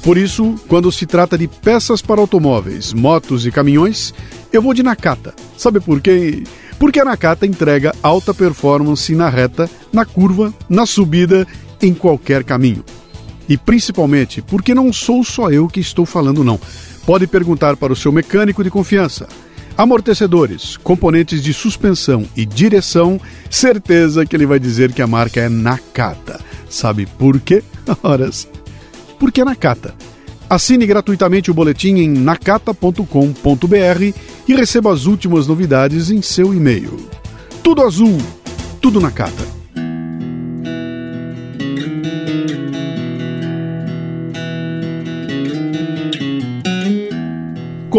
Por 0.04 0.18
isso, 0.18 0.56
quando 0.68 0.92
se 0.92 1.06
trata 1.06 1.38
de 1.38 1.48
peças 1.48 2.02
para 2.02 2.20
automóveis, 2.20 2.92
motos 2.92 3.46
e 3.46 3.52
caminhões, 3.52 4.14
eu 4.52 4.62
vou 4.62 4.74
de 4.74 4.84
Nakata. 4.84 5.34
Sabe 5.56 5.80
por 5.80 6.02
quê? 6.02 6.44
Porque 6.78 7.00
a 7.00 7.06
Nakata 7.06 7.46
entrega 7.46 7.96
alta 8.04 8.34
performance 8.34 9.16
na 9.16 9.30
reta, 9.30 9.70
na 9.94 10.04
curva, 10.04 10.54
na 10.68 10.86
subida, 10.86 11.48
em 11.82 11.94
qualquer 11.94 12.44
caminho. 12.44 12.84
E 13.48 13.56
principalmente 13.56 14.42
porque 14.42 14.76
não 14.76 14.92
sou 14.92 15.24
só 15.24 15.50
eu 15.50 15.70
que 15.70 15.80
estou 15.80 16.06
falando, 16.06 16.44
não. 16.44 16.60
Pode 17.06 17.26
perguntar 17.26 17.78
para 17.78 17.94
o 17.94 17.96
seu 17.96 18.12
mecânico 18.12 18.66
de 18.66 18.70
confiança. 18.70 19.30
Amortecedores, 19.80 20.76
componentes 20.76 21.42
de 21.42 21.54
suspensão 21.54 22.26
e 22.36 22.46
direção, 22.46 23.18
certeza 23.50 24.26
que 24.26 24.36
ele 24.36 24.46
vai 24.46 24.60
dizer 24.60 24.92
que 24.92 25.02
a 25.02 25.08
marca 25.08 25.40
é 25.40 25.48
Nakata. 25.48 26.38
Sabe 26.70 27.06
por 27.06 27.40
quê? 27.40 27.64
Horas. 28.04 28.46
Porque 29.18 29.40
é 29.40 29.46
Nakata. 29.46 29.96
Assine 30.50 30.86
gratuitamente 30.86 31.50
o 31.50 31.54
boletim 31.54 31.96
em 31.96 32.10
nakata.com.br 32.10 33.06
e 34.50 34.54
receba 34.54 34.92
as 34.92 35.06
últimas 35.06 35.48
novidades 35.48 36.12
em 36.12 36.22
seu 36.22 36.54
e-mail. 36.54 37.00
Tudo 37.64 37.82
azul, 37.82 38.18
tudo 38.82 39.00
Nakata. 39.00 39.48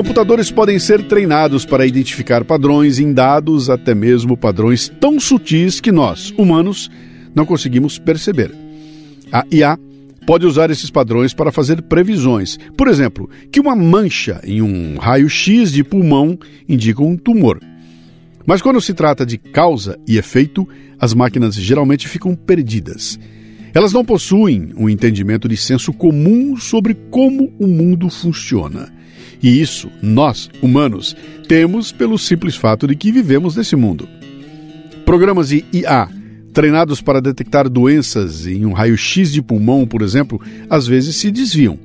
Computadores 0.01 0.51
podem 0.51 0.79
ser 0.79 1.03
treinados 1.09 1.67
para 1.67 1.85
identificar 1.85 2.43
padrões 2.43 2.99
em 2.99 3.13
dados, 3.13 3.69
até 3.69 3.95
mesmo 3.95 4.35
padrões 4.35 4.91
tão 4.99 5.21
sutis 5.21 5.79
que 5.79 5.93
nós, 5.93 6.33
humanos, 6.39 6.91
não 7.35 7.45
conseguimos 7.45 7.99
perceber. 7.99 8.51
A 9.31 9.45
IA 9.53 9.79
pode 10.27 10.47
usar 10.47 10.71
esses 10.71 10.91
padrões 10.91 11.35
para 11.35 11.53
fazer 11.53 11.83
previsões. 11.83 12.59
Por 12.79 12.89
exemplo, 12.89 13.29
que 13.53 13.61
uma 13.61 13.77
mancha 13.77 14.41
em 14.43 14.63
um 14.63 14.97
raio-x 14.97 15.71
de 15.71 15.85
pulmão 15.85 16.39
indica 16.67 17.03
um 17.03 17.15
tumor. 17.15 17.61
Mas 18.47 18.63
quando 18.63 18.81
se 18.81 18.95
trata 18.95 19.27
de 19.27 19.37
causa 19.37 19.99
e 20.09 20.17
efeito, 20.17 20.67
as 20.99 21.13
máquinas 21.13 21.55
geralmente 21.55 22.09
ficam 22.09 22.35
perdidas. 22.35 23.21
Elas 23.73 23.93
não 23.93 24.05
possuem 24.05 24.73
um 24.77 24.89
entendimento 24.89 25.49
de 25.49 25.57
senso 25.57 25.93
comum 25.93 26.57
sobre 26.57 26.95
como 27.11 27.53
o 27.59 27.67
mundo 27.67 28.09
funciona. 28.11 28.93
E 29.43 29.61
isso, 29.61 29.91
nós, 30.03 30.51
humanos, 30.61 31.17
temos 31.49 31.93
pelo 31.93 32.19
simples 32.19 32.57
fato 32.57 32.87
de 32.87 32.95
que 32.95 33.13
vivemos 33.13 33.57
nesse 33.57 33.77
mundo. 33.77 34.09
Programas 35.05 35.49
de 35.49 35.65
IA, 35.73 36.09
treinados 36.53 37.01
para 37.01 37.21
detectar 37.21 37.69
doenças 37.69 38.47
em 38.47 38.67
um 38.67 38.73
raio-x 38.73 39.33
de 39.33 39.41
pulmão, 39.41 39.87
por 39.87 40.03
exemplo, 40.03 40.41
às 40.69 40.87
vezes 40.87 41.17
se 41.17 41.31
desviam. 41.31 41.79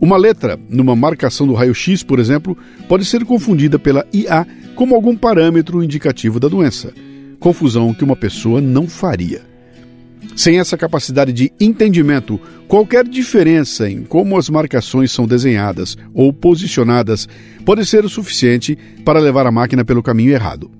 Uma 0.00 0.16
letra 0.16 0.58
numa 0.68 0.96
marcação 0.96 1.46
do 1.46 1.52
raio-x, 1.52 2.02
por 2.02 2.18
exemplo, 2.18 2.56
pode 2.88 3.04
ser 3.04 3.24
confundida 3.24 3.78
pela 3.78 4.06
IA 4.12 4.46
como 4.74 4.94
algum 4.94 5.14
parâmetro 5.14 5.84
indicativo 5.84 6.40
da 6.40 6.48
doença, 6.48 6.92
confusão 7.38 7.92
que 7.92 8.02
uma 8.02 8.16
pessoa 8.16 8.60
não 8.62 8.88
faria. 8.88 9.49
Sem 10.36 10.58
essa 10.58 10.76
capacidade 10.76 11.32
de 11.32 11.52
entendimento, 11.60 12.40
qualquer 12.68 13.06
diferença 13.06 13.90
em 13.90 14.02
como 14.02 14.38
as 14.38 14.48
marcações 14.48 15.10
são 15.10 15.26
desenhadas 15.26 15.96
ou 16.14 16.32
posicionadas 16.32 17.28
pode 17.64 17.84
ser 17.84 18.04
o 18.04 18.08
suficiente 18.08 18.76
para 19.04 19.20
levar 19.20 19.46
a 19.46 19.52
máquina 19.52 19.84
pelo 19.84 20.02
caminho 20.02 20.32
errado. 20.32 20.70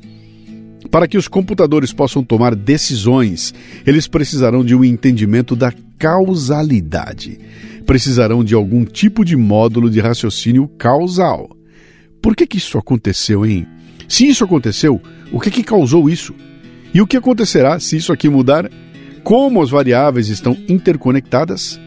Para 0.90 1.06
que 1.06 1.16
os 1.16 1.28
computadores 1.28 1.92
possam 1.92 2.24
tomar 2.24 2.54
decisões, 2.54 3.54
eles 3.86 4.08
precisarão 4.08 4.64
de 4.64 4.74
um 4.74 4.84
entendimento 4.84 5.54
da 5.54 5.72
causalidade. 5.98 7.38
Precisarão 7.86 8.42
de 8.42 8.54
algum 8.54 8.84
tipo 8.84 9.24
de 9.24 9.36
módulo 9.36 9.90
de 9.90 10.00
raciocínio 10.00 10.68
causal. 10.78 11.50
Por 12.20 12.34
que, 12.34 12.46
que 12.46 12.58
isso 12.58 12.76
aconteceu, 12.76 13.46
hein? 13.46 13.66
Se 14.08 14.26
isso 14.26 14.42
aconteceu, 14.42 15.00
o 15.30 15.38
que, 15.38 15.50
que 15.50 15.62
causou 15.62 16.08
isso? 16.10 16.34
E 16.92 17.00
o 17.00 17.06
que 17.06 17.16
acontecerá 17.16 17.78
se 17.78 17.96
isso 17.96 18.12
aqui 18.12 18.28
mudar? 18.28 18.68
Como 19.22 19.62
as 19.62 19.70
variáveis 19.70 20.28
estão 20.28 20.56
interconectadas? 20.68 21.80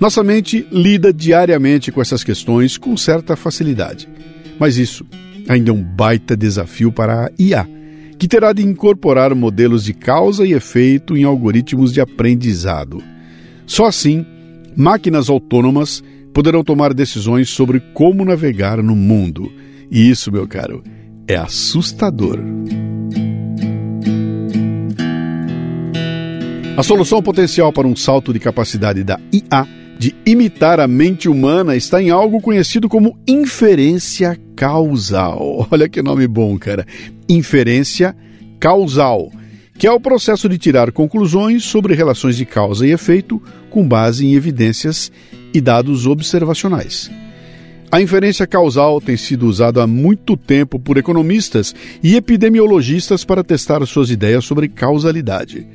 Nossa 0.00 0.22
mente 0.24 0.66
lida 0.70 1.12
diariamente 1.12 1.92
com 1.92 2.00
essas 2.00 2.24
questões 2.24 2.76
com 2.76 2.96
certa 2.96 3.36
facilidade. 3.36 4.08
Mas 4.58 4.76
isso 4.76 5.06
ainda 5.48 5.70
é 5.70 5.72
um 5.72 5.82
baita 5.82 6.36
desafio 6.36 6.92
para 6.92 7.26
a 7.26 7.30
IA, 7.38 7.68
que 8.18 8.28
terá 8.28 8.52
de 8.52 8.62
incorporar 8.62 9.34
modelos 9.34 9.84
de 9.84 9.92
causa 9.92 10.46
e 10.46 10.52
efeito 10.52 11.16
em 11.16 11.24
algoritmos 11.24 11.92
de 11.92 12.00
aprendizado. 12.00 13.02
Só 13.66 13.86
assim, 13.86 14.24
máquinas 14.76 15.28
autônomas 15.28 16.02
poderão 16.32 16.64
tomar 16.64 16.94
decisões 16.94 17.48
sobre 17.48 17.80
como 17.92 18.24
navegar 18.24 18.82
no 18.82 18.96
mundo. 18.96 19.52
E 19.90 20.08
isso, 20.08 20.32
meu 20.32 20.46
caro, 20.46 20.82
é 21.26 21.36
assustador. 21.36 22.38
A 26.74 26.82
solução 26.82 27.22
potencial 27.22 27.70
para 27.70 27.86
um 27.86 27.94
salto 27.94 28.32
de 28.32 28.38
capacidade 28.38 29.04
da 29.04 29.20
IA 29.30 29.68
de 29.98 30.14
imitar 30.24 30.80
a 30.80 30.88
mente 30.88 31.28
humana 31.28 31.76
está 31.76 32.02
em 32.02 32.08
algo 32.08 32.40
conhecido 32.40 32.88
como 32.88 33.18
inferência 33.28 34.40
causal. 34.56 35.68
Olha 35.70 35.86
que 35.86 36.00
nome 36.00 36.26
bom, 36.26 36.58
cara. 36.58 36.86
Inferência 37.28 38.16
causal, 38.58 39.30
que 39.76 39.86
é 39.86 39.92
o 39.92 40.00
processo 40.00 40.48
de 40.48 40.56
tirar 40.56 40.90
conclusões 40.92 41.62
sobre 41.62 41.94
relações 41.94 42.38
de 42.38 42.46
causa 42.46 42.86
e 42.86 42.90
efeito 42.90 43.40
com 43.68 43.86
base 43.86 44.24
em 44.24 44.32
evidências 44.32 45.12
e 45.52 45.60
dados 45.60 46.06
observacionais. 46.06 47.10
A 47.90 48.00
inferência 48.00 48.46
causal 48.46 48.98
tem 48.98 49.18
sido 49.18 49.46
usada 49.46 49.82
há 49.82 49.86
muito 49.86 50.38
tempo 50.38 50.78
por 50.78 50.96
economistas 50.96 51.74
e 52.02 52.16
epidemiologistas 52.16 53.26
para 53.26 53.44
testar 53.44 53.84
suas 53.84 54.08
ideias 54.10 54.46
sobre 54.46 54.68
causalidade. 54.68 55.66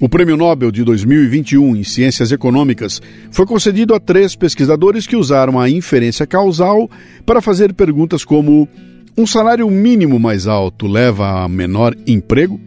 O 0.00 0.08
Prêmio 0.08 0.34
Nobel 0.34 0.70
de 0.70 0.82
2021 0.82 1.76
em 1.76 1.84
Ciências 1.84 2.32
Econômicas 2.32 3.02
foi 3.30 3.44
concedido 3.44 3.94
a 3.94 4.00
três 4.00 4.34
pesquisadores 4.34 5.06
que 5.06 5.14
usaram 5.14 5.60
a 5.60 5.68
inferência 5.68 6.26
causal 6.26 6.90
para 7.26 7.42
fazer 7.42 7.74
perguntas 7.74 8.24
como: 8.24 8.66
um 9.14 9.26
salário 9.26 9.68
mínimo 9.68 10.18
mais 10.18 10.46
alto 10.46 10.86
leva 10.86 11.44
a 11.44 11.48
menor 11.50 11.94
emprego? 12.06 12.58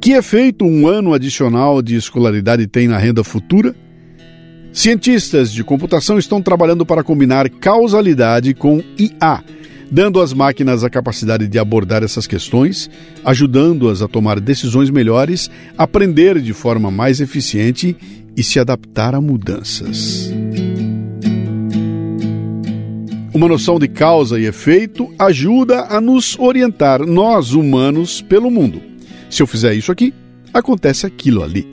Que 0.00 0.12
efeito 0.12 0.64
um 0.64 0.88
ano 0.88 1.12
adicional 1.12 1.82
de 1.82 1.96
escolaridade 1.96 2.66
tem 2.66 2.88
na 2.88 2.96
renda 2.96 3.22
futura? 3.22 3.76
Cientistas 4.72 5.52
de 5.52 5.62
computação 5.62 6.18
estão 6.18 6.40
trabalhando 6.40 6.86
para 6.86 7.04
combinar 7.04 7.46
causalidade 7.50 8.54
com 8.54 8.82
IA, 8.98 9.44
dando 9.94 10.20
às 10.20 10.32
máquinas 10.32 10.82
a 10.82 10.90
capacidade 10.90 11.46
de 11.46 11.56
abordar 11.56 12.02
essas 12.02 12.26
questões, 12.26 12.90
ajudando-as 13.24 14.02
a 14.02 14.08
tomar 14.08 14.40
decisões 14.40 14.90
melhores, 14.90 15.48
aprender 15.78 16.40
de 16.40 16.52
forma 16.52 16.90
mais 16.90 17.20
eficiente 17.20 17.96
e 18.36 18.42
se 18.42 18.58
adaptar 18.58 19.14
a 19.14 19.20
mudanças. 19.20 20.32
Uma 23.32 23.46
noção 23.46 23.78
de 23.78 23.86
causa 23.86 24.36
e 24.40 24.46
efeito 24.46 25.14
ajuda 25.16 25.82
a 25.82 26.00
nos 26.00 26.36
orientar, 26.40 27.06
nós 27.06 27.52
humanos, 27.52 28.20
pelo 28.20 28.50
mundo. 28.50 28.82
Se 29.30 29.44
eu 29.44 29.46
fizer 29.46 29.74
isso 29.74 29.92
aqui, 29.92 30.12
acontece 30.52 31.06
aquilo 31.06 31.40
ali. 31.40 31.64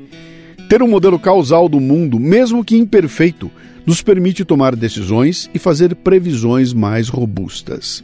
Ter 0.69 0.83
um 0.83 0.87
modelo 0.87 1.17
causal 1.17 1.67
do 1.67 1.79
mundo, 1.79 2.19
mesmo 2.19 2.63
que 2.63 2.77
imperfeito, 2.77 3.49
nos 3.85 4.01
permite 4.01 4.45
tomar 4.45 4.75
decisões 4.75 5.49
e 5.53 5.59
fazer 5.59 5.95
previsões 5.95 6.73
mais 6.73 7.09
robustas. 7.09 8.03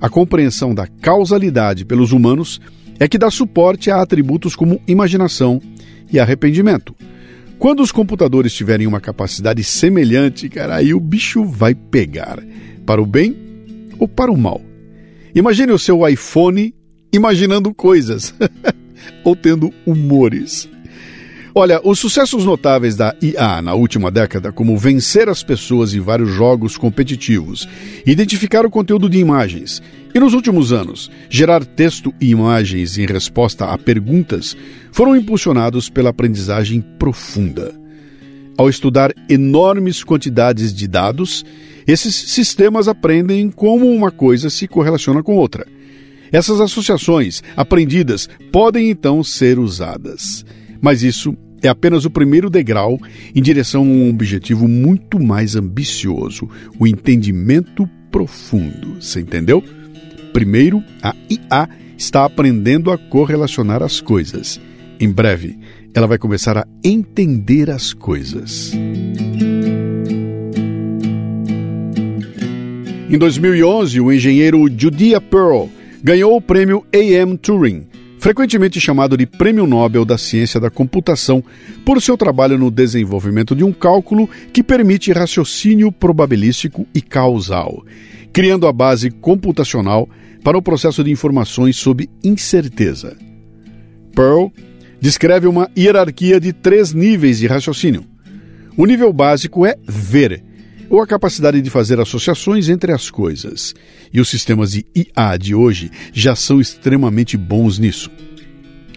A 0.00 0.08
compreensão 0.08 0.74
da 0.74 0.86
causalidade 0.86 1.84
pelos 1.84 2.12
humanos 2.12 2.60
é 2.98 3.08
que 3.08 3.18
dá 3.18 3.30
suporte 3.30 3.90
a 3.90 4.00
atributos 4.00 4.56
como 4.56 4.80
imaginação 4.86 5.60
e 6.12 6.18
arrependimento. 6.18 6.94
Quando 7.58 7.82
os 7.82 7.90
computadores 7.90 8.52
tiverem 8.52 8.86
uma 8.86 9.00
capacidade 9.00 9.64
semelhante, 9.64 10.48
cara, 10.48 10.76
aí 10.76 10.94
o 10.94 11.00
bicho 11.00 11.44
vai 11.44 11.74
pegar. 11.74 12.40
Para 12.86 13.02
o 13.02 13.06
bem 13.06 13.36
ou 13.98 14.06
para 14.06 14.30
o 14.30 14.36
mal. 14.36 14.60
Imagine 15.34 15.72
o 15.72 15.78
seu 15.78 16.06
iPhone 16.08 16.74
imaginando 17.12 17.74
coisas 17.74 18.32
ou 19.24 19.34
tendo 19.34 19.72
humores. 19.84 20.68
Olha, 21.54 21.80
os 21.82 21.98
sucessos 21.98 22.44
notáveis 22.44 22.94
da 22.94 23.14
IA 23.22 23.62
na 23.62 23.74
última 23.74 24.10
década, 24.10 24.52
como 24.52 24.76
vencer 24.76 25.28
as 25.28 25.42
pessoas 25.42 25.94
em 25.94 26.00
vários 26.00 26.30
jogos 26.30 26.76
competitivos, 26.76 27.68
identificar 28.06 28.66
o 28.66 28.70
conteúdo 28.70 29.08
de 29.08 29.18
imagens, 29.18 29.82
e 30.14 30.20
nos 30.20 30.34
últimos 30.34 30.72
anos, 30.72 31.10
gerar 31.28 31.64
texto 31.64 32.12
e 32.20 32.30
imagens 32.30 32.98
em 32.98 33.06
resposta 33.06 33.66
a 33.66 33.78
perguntas, 33.78 34.56
foram 34.92 35.16
impulsionados 35.16 35.88
pela 35.88 36.10
aprendizagem 36.10 36.80
profunda. 36.98 37.74
Ao 38.56 38.68
estudar 38.68 39.12
enormes 39.28 40.02
quantidades 40.02 40.74
de 40.74 40.88
dados, 40.88 41.44
esses 41.86 42.14
sistemas 42.14 42.88
aprendem 42.88 43.50
como 43.50 43.86
uma 43.86 44.10
coisa 44.10 44.50
se 44.50 44.66
correlaciona 44.66 45.22
com 45.22 45.36
outra. 45.36 45.66
Essas 46.30 46.60
associações 46.60 47.42
aprendidas 47.56 48.28
podem 48.52 48.90
então 48.90 49.24
ser 49.24 49.58
usadas. 49.58 50.44
Mas 50.80 51.02
isso 51.02 51.36
é 51.62 51.68
apenas 51.68 52.04
o 52.04 52.10
primeiro 52.10 52.48
degrau 52.48 52.98
em 53.34 53.42
direção 53.42 53.82
a 53.82 53.84
um 53.84 54.10
objetivo 54.10 54.68
muito 54.68 55.18
mais 55.18 55.56
ambicioso, 55.56 56.48
o 56.78 56.86
entendimento 56.86 57.88
profundo. 58.10 58.96
Você 59.00 59.20
entendeu? 59.20 59.62
Primeiro, 60.32 60.82
a 61.02 61.14
IA 61.28 61.68
está 61.96 62.24
aprendendo 62.24 62.90
a 62.90 62.98
correlacionar 62.98 63.82
as 63.82 64.00
coisas. 64.00 64.60
Em 65.00 65.10
breve, 65.10 65.58
ela 65.94 66.06
vai 66.06 66.18
começar 66.18 66.56
a 66.56 66.66
entender 66.84 67.70
as 67.70 67.92
coisas. 67.92 68.72
Em 73.10 73.16
2011, 73.16 74.00
o 74.00 74.12
engenheiro 74.12 74.68
Judea 74.76 75.20
Pearl 75.20 75.66
ganhou 76.02 76.36
o 76.36 76.40
prêmio 76.40 76.84
AM 76.92 77.36
Turing 77.38 77.86
frequentemente 78.18 78.80
chamado 78.80 79.16
de 79.16 79.26
Prêmio 79.26 79.66
Nobel 79.66 80.04
da 80.04 80.18
Ciência 80.18 80.60
da 80.60 80.70
Computação, 80.70 81.42
por 81.84 82.02
seu 82.02 82.16
trabalho 82.16 82.58
no 82.58 82.70
desenvolvimento 82.70 83.54
de 83.54 83.64
um 83.64 83.72
cálculo 83.72 84.28
que 84.52 84.62
permite 84.62 85.12
raciocínio 85.12 85.90
probabilístico 85.92 86.86
e 86.94 87.00
causal, 87.00 87.84
criando 88.32 88.66
a 88.66 88.72
base 88.72 89.10
computacional 89.10 90.08
para 90.42 90.58
o 90.58 90.62
processo 90.62 91.02
de 91.04 91.10
informações 91.10 91.76
sob 91.76 92.08
incerteza. 92.22 93.16
Pearl 94.14 94.48
descreve 95.00 95.46
uma 95.46 95.70
hierarquia 95.76 96.40
de 96.40 96.52
três 96.52 96.92
níveis 96.92 97.38
de 97.38 97.46
raciocínio. 97.46 98.04
O 98.76 98.86
nível 98.86 99.12
básico 99.12 99.64
é 99.64 99.76
ver, 99.86 100.42
ou 100.90 101.00
a 101.00 101.06
capacidade 101.06 101.60
de 101.60 101.70
fazer 101.70 102.00
associações 102.00 102.68
entre 102.68 102.92
as 102.92 103.10
coisas. 103.10 103.74
E 104.12 104.20
os 104.20 104.28
sistemas 104.28 104.72
de 104.72 104.86
IA 104.94 105.36
de 105.36 105.54
hoje 105.54 105.90
já 106.12 106.34
são 106.34 106.60
extremamente 106.60 107.36
bons 107.36 107.78
nisso. 107.78 108.10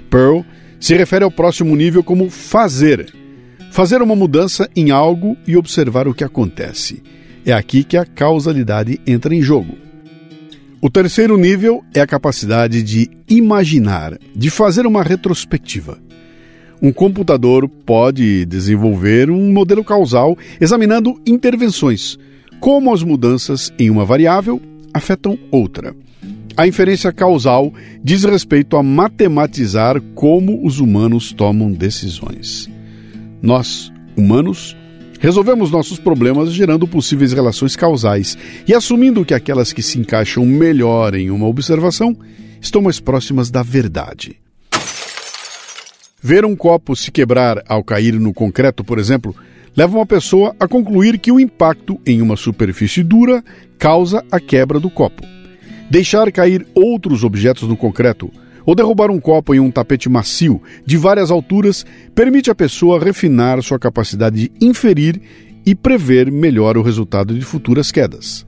Pearl 0.09 0.41
se 0.79 0.95
refere 0.95 1.23
ao 1.23 1.31
próximo 1.31 1.75
nível 1.75 2.03
como 2.03 2.29
fazer. 2.29 3.13
Fazer 3.71 4.01
uma 4.01 4.15
mudança 4.15 4.69
em 4.75 4.91
algo 4.91 5.37
e 5.47 5.55
observar 5.55 6.07
o 6.07 6.13
que 6.13 6.23
acontece. 6.23 7.01
É 7.45 7.53
aqui 7.53 7.83
que 7.83 7.97
a 7.97 8.05
causalidade 8.05 8.99
entra 9.07 9.33
em 9.33 9.41
jogo. 9.41 9.77
O 10.81 10.89
terceiro 10.89 11.37
nível 11.37 11.83
é 11.93 12.01
a 12.01 12.07
capacidade 12.07 12.81
de 12.81 13.09
imaginar, 13.29 14.17
de 14.35 14.49
fazer 14.49 14.87
uma 14.87 15.03
retrospectiva. 15.03 15.99
Um 16.81 16.91
computador 16.91 17.67
pode 17.67 18.43
desenvolver 18.45 19.29
um 19.29 19.51
modelo 19.53 19.83
causal 19.83 20.35
examinando 20.59 21.21
intervenções, 21.27 22.17
como 22.59 22.91
as 22.91 23.03
mudanças 23.03 23.71
em 23.77 23.91
uma 23.91 24.03
variável 24.03 24.59
afetam 24.91 25.37
outra. 25.51 25.95
A 26.57 26.67
inferência 26.67 27.11
causal 27.11 27.71
diz 28.03 28.23
respeito 28.23 28.75
a 28.77 28.83
matematizar 28.83 30.01
como 30.15 30.65
os 30.65 30.79
humanos 30.79 31.31
tomam 31.31 31.71
decisões. 31.71 32.67
Nós, 33.43 33.91
humanos, 34.17 34.75
resolvemos 35.19 35.69
nossos 35.69 35.99
problemas 35.99 36.51
gerando 36.51 36.87
possíveis 36.87 37.31
relações 37.31 37.75
causais 37.75 38.35
e 38.67 38.73
assumindo 38.73 39.23
que 39.23 39.35
aquelas 39.35 39.71
que 39.71 39.83
se 39.83 39.99
encaixam 39.99 40.45
melhor 40.47 41.13
em 41.13 41.29
uma 41.29 41.45
observação 41.45 42.17
estão 42.59 42.81
mais 42.81 42.99
próximas 42.99 43.51
da 43.51 43.61
verdade. 43.61 44.41
Ver 46.23 46.45
um 46.45 46.55
copo 46.55 46.95
se 46.95 47.11
quebrar 47.11 47.63
ao 47.67 47.83
cair 47.83 48.19
no 48.19 48.31
concreto, 48.31 48.83
por 48.83 48.99
exemplo, 48.99 49.35
leva 49.75 49.97
uma 49.97 50.05
pessoa 50.05 50.55
a 50.59 50.67
concluir 50.67 51.17
que 51.17 51.31
o 51.31 51.39
impacto 51.39 51.99
em 52.05 52.21
uma 52.21 52.37
superfície 52.37 53.01
dura 53.01 53.43
causa 53.79 54.23
a 54.31 54.39
quebra 54.39 54.79
do 54.79 54.87
copo. 54.87 55.23
Deixar 55.89 56.31
cair 56.31 56.65
outros 56.75 57.23
objetos 57.23 57.67
no 57.67 57.75
concreto 57.75 58.31
ou 58.63 58.75
derrubar 58.75 59.09
um 59.09 59.19
copo 59.19 59.55
em 59.55 59.59
um 59.59 59.71
tapete 59.71 60.07
macio 60.07 60.61
de 60.85 60.95
várias 60.95 61.31
alturas 61.31 61.83
permite 62.13 62.51
à 62.51 62.55
pessoa 62.55 63.03
refinar 63.03 63.59
sua 63.63 63.79
capacidade 63.79 64.35
de 64.35 64.51
inferir 64.63 65.19
e 65.65 65.73
prever 65.73 66.31
melhor 66.31 66.77
o 66.77 66.83
resultado 66.83 67.33
de 67.33 67.43
futuras 67.43 67.91
quedas. 67.91 68.45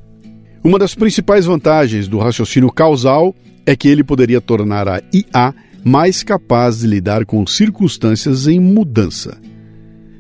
Uma 0.64 0.78
das 0.78 0.94
principais 0.94 1.46
vantagens 1.46 2.08
do 2.08 2.20
raciocínio 2.20 2.72
causal 2.72 3.36
é 3.66 3.76
que 3.76 3.88
ele 3.88 4.04
poderia 4.04 4.40
tornar 4.40 4.88
a 4.88 5.02
IA 5.12 5.54
mais 5.84 6.24
capaz 6.24 6.80
de 6.80 6.88
lidar 6.88 7.26
com 7.26 7.46
circunstâncias 7.46 8.48
em 8.48 8.60
mudança. 8.60 9.38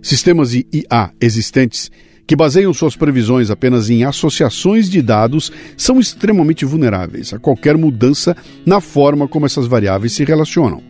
Sistemas 0.02 0.52
de 0.52 0.67
IA 0.73 1.12
existentes 1.21 1.89
que 2.26 2.36
baseiam 2.36 2.73
suas 2.73 2.95
previsões 2.95 3.49
apenas 3.49 3.89
em 3.89 4.04
associações 4.04 4.89
de 4.89 5.02
dados 5.02 5.52
são 5.78 5.99
extremamente 5.99 6.65
vulneráveis 6.65 7.34
a 7.34 7.39
qualquer 7.39 7.78
mudança 7.78 8.36
na 8.65 8.80
forma 8.80 9.28
como 9.28 9.45
essas 9.45 9.67
variáveis 9.67 10.13
se 10.13 10.23
relacionam. 10.23 10.82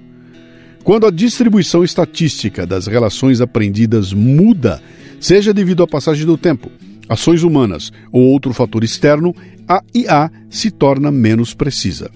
Quando 0.84 1.08
a 1.08 1.12
distribuição 1.12 1.84
estatística 1.84 2.66
das 2.66 2.88
relações 2.88 3.42
aprendidas 3.42 4.12
muda, 4.14 4.82
seja 5.20 5.54
devido 5.54 5.82
à 5.82 5.88
passagem 5.88 6.26
do 6.26 6.38
tempo, 6.38 6.70
ações 7.08 7.42
humanas 7.42 7.92
ou 8.12 8.22
outro 8.24 8.54
fator 8.54 8.84
externo, 8.84 9.34
a 9.68 9.82
IA 9.94 10.32
se 10.50 10.70
torna 10.70 11.12
menos 11.12 11.54
precisa. 11.54 12.12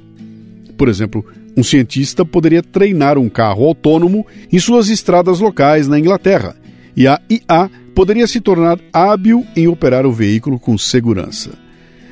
Por 0.78 0.89
exemplo, 0.89 1.26
um 1.58 1.63
cientista 1.63 2.24
poderia 2.24 2.62
treinar 2.62 3.17
um 3.17 3.28
carro 3.28 3.65
autônomo 3.65 4.26
em 4.54 4.60
suas 4.60 4.89
estradas 4.89 5.39
locais 5.39 5.88
na 5.88 5.98
Inglaterra, 5.98 6.56
e 6.96 7.08
a 7.08 7.20
IA 7.28 7.70
poderia 7.96 8.28
se 8.28 8.39
tornar 8.39 8.80
hábil 8.93 9.43
em 9.56 9.67
operar 9.67 10.06
o 10.06 10.13
veículo 10.13 10.60
com 10.60 10.78
segurança. 10.78 11.52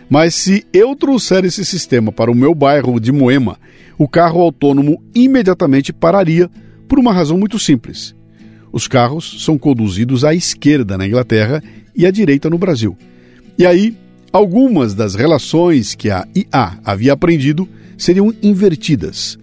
Mas 0.10 0.34
se 0.34 0.66
eu 0.74 0.96
trouxer 0.96 1.46
esse 1.46 1.64
sistema 1.64 2.12
para 2.12 2.32
o 2.32 2.36
meu 2.36 2.56
bairro 2.56 3.00
de 3.00 3.12
Moema, 3.12 3.60
o 3.98 4.08
carro 4.08 4.42
autônomo 4.42 5.02
imediatamente 5.14 5.94
pararia 5.94 6.50
por 6.88 6.98
uma 6.98 7.14
razão 7.14 7.38
muito 7.38 7.60
simples. 7.60 8.16
Os 8.72 8.88
carros 8.88 9.44
são 9.44 9.58
conduzidos 9.58 10.24
à 10.24 10.34
esquerda 10.34 10.98
na 10.98 11.08
Inglaterra 11.08 11.64
e 11.96 12.06
à 12.06 12.12
direita 12.12 12.50
no 12.50 12.58
Brasil. 12.58 12.98
E 13.58 13.66
aí, 13.66 13.96
algumas 14.34 14.94
das 14.94 15.16
relações 15.16 15.96
que 15.96 16.10
a 16.10 16.28
IA 16.36 16.80
havia 16.84 17.14
aprendido 17.14 17.70
seriam 17.98 18.34
invertidas. 18.42 19.38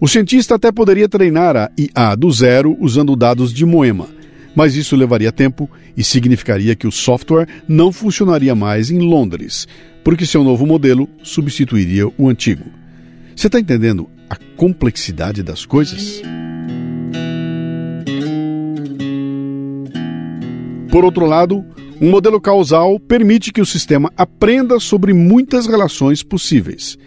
O 0.00 0.08
cientista 0.08 0.56
até 0.56 0.72
poderia 0.72 1.08
treinar 1.08 1.56
a 1.56 1.70
IA 1.78 2.14
do 2.14 2.30
zero 2.30 2.76
usando 2.80 3.14
dados 3.14 3.52
de 3.52 3.64
Moema, 3.64 4.08
mas 4.54 4.74
isso 4.74 4.96
levaria 4.96 5.30
tempo 5.30 5.70
e 5.96 6.02
significaria 6.02 6.74
que 6.74 6.86
o 6.86 6.92
software 6.92 7.46
não 7.68 7.92
funcionaria 7.92 8.54
mais 8.54 8.90
em 8.90 8.98
Londres, 8.98 9.66
porque 10.02 10.26
seu 10.26 10.42
novo 10.42 10.66
modelo 10.66 11.08
substituiria 11.22 12.08
o 12.18 12.28
antigo. 12.28 12.64
Você 13.34 13.46
está 13.46 13.60
entendendo 13.60 14.08
a 14.28 14.36
complexidade 14.56 15.42
das 15.42 15.64
coisas? 15.64 16.22
Por 20.90 21.04
outro 21.04 21.24
lado, 21.24 21.64
um 22.00 22.10
modelo 22.10 22.40
causal 22.40 22.98
permite 22.98 23.52
que 23.52 23.60
o 23.60 23.66
sistema 23.66 24.12
aprenda 24.16 24.78
sobre 24.78 25.14
muitas 25.14 25.66
relações 25.66 26.22
possíveis. 26.22 26.98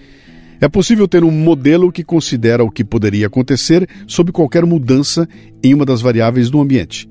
É 0.59 0.67
possível 0.69 1.07
ter 1.07 1.23
um 1.23 1.31
modelo 1.31 1.91
que 1.91 2.03
considera 2.03 2.63
o 2.63 2.71
que 2.71 2.83
poderia 2.83 3.27
acontecer 3.27 3.87
sob 4.07 4.31
qualquer 4.31 4.65
mudança 4.65 5.27
em 5.63 5.73
uma 5.73 5.85
das 5.85 6.01
variáveis 6.01 6.49
do 6.49 6.61
ambiente. 6.61 7.09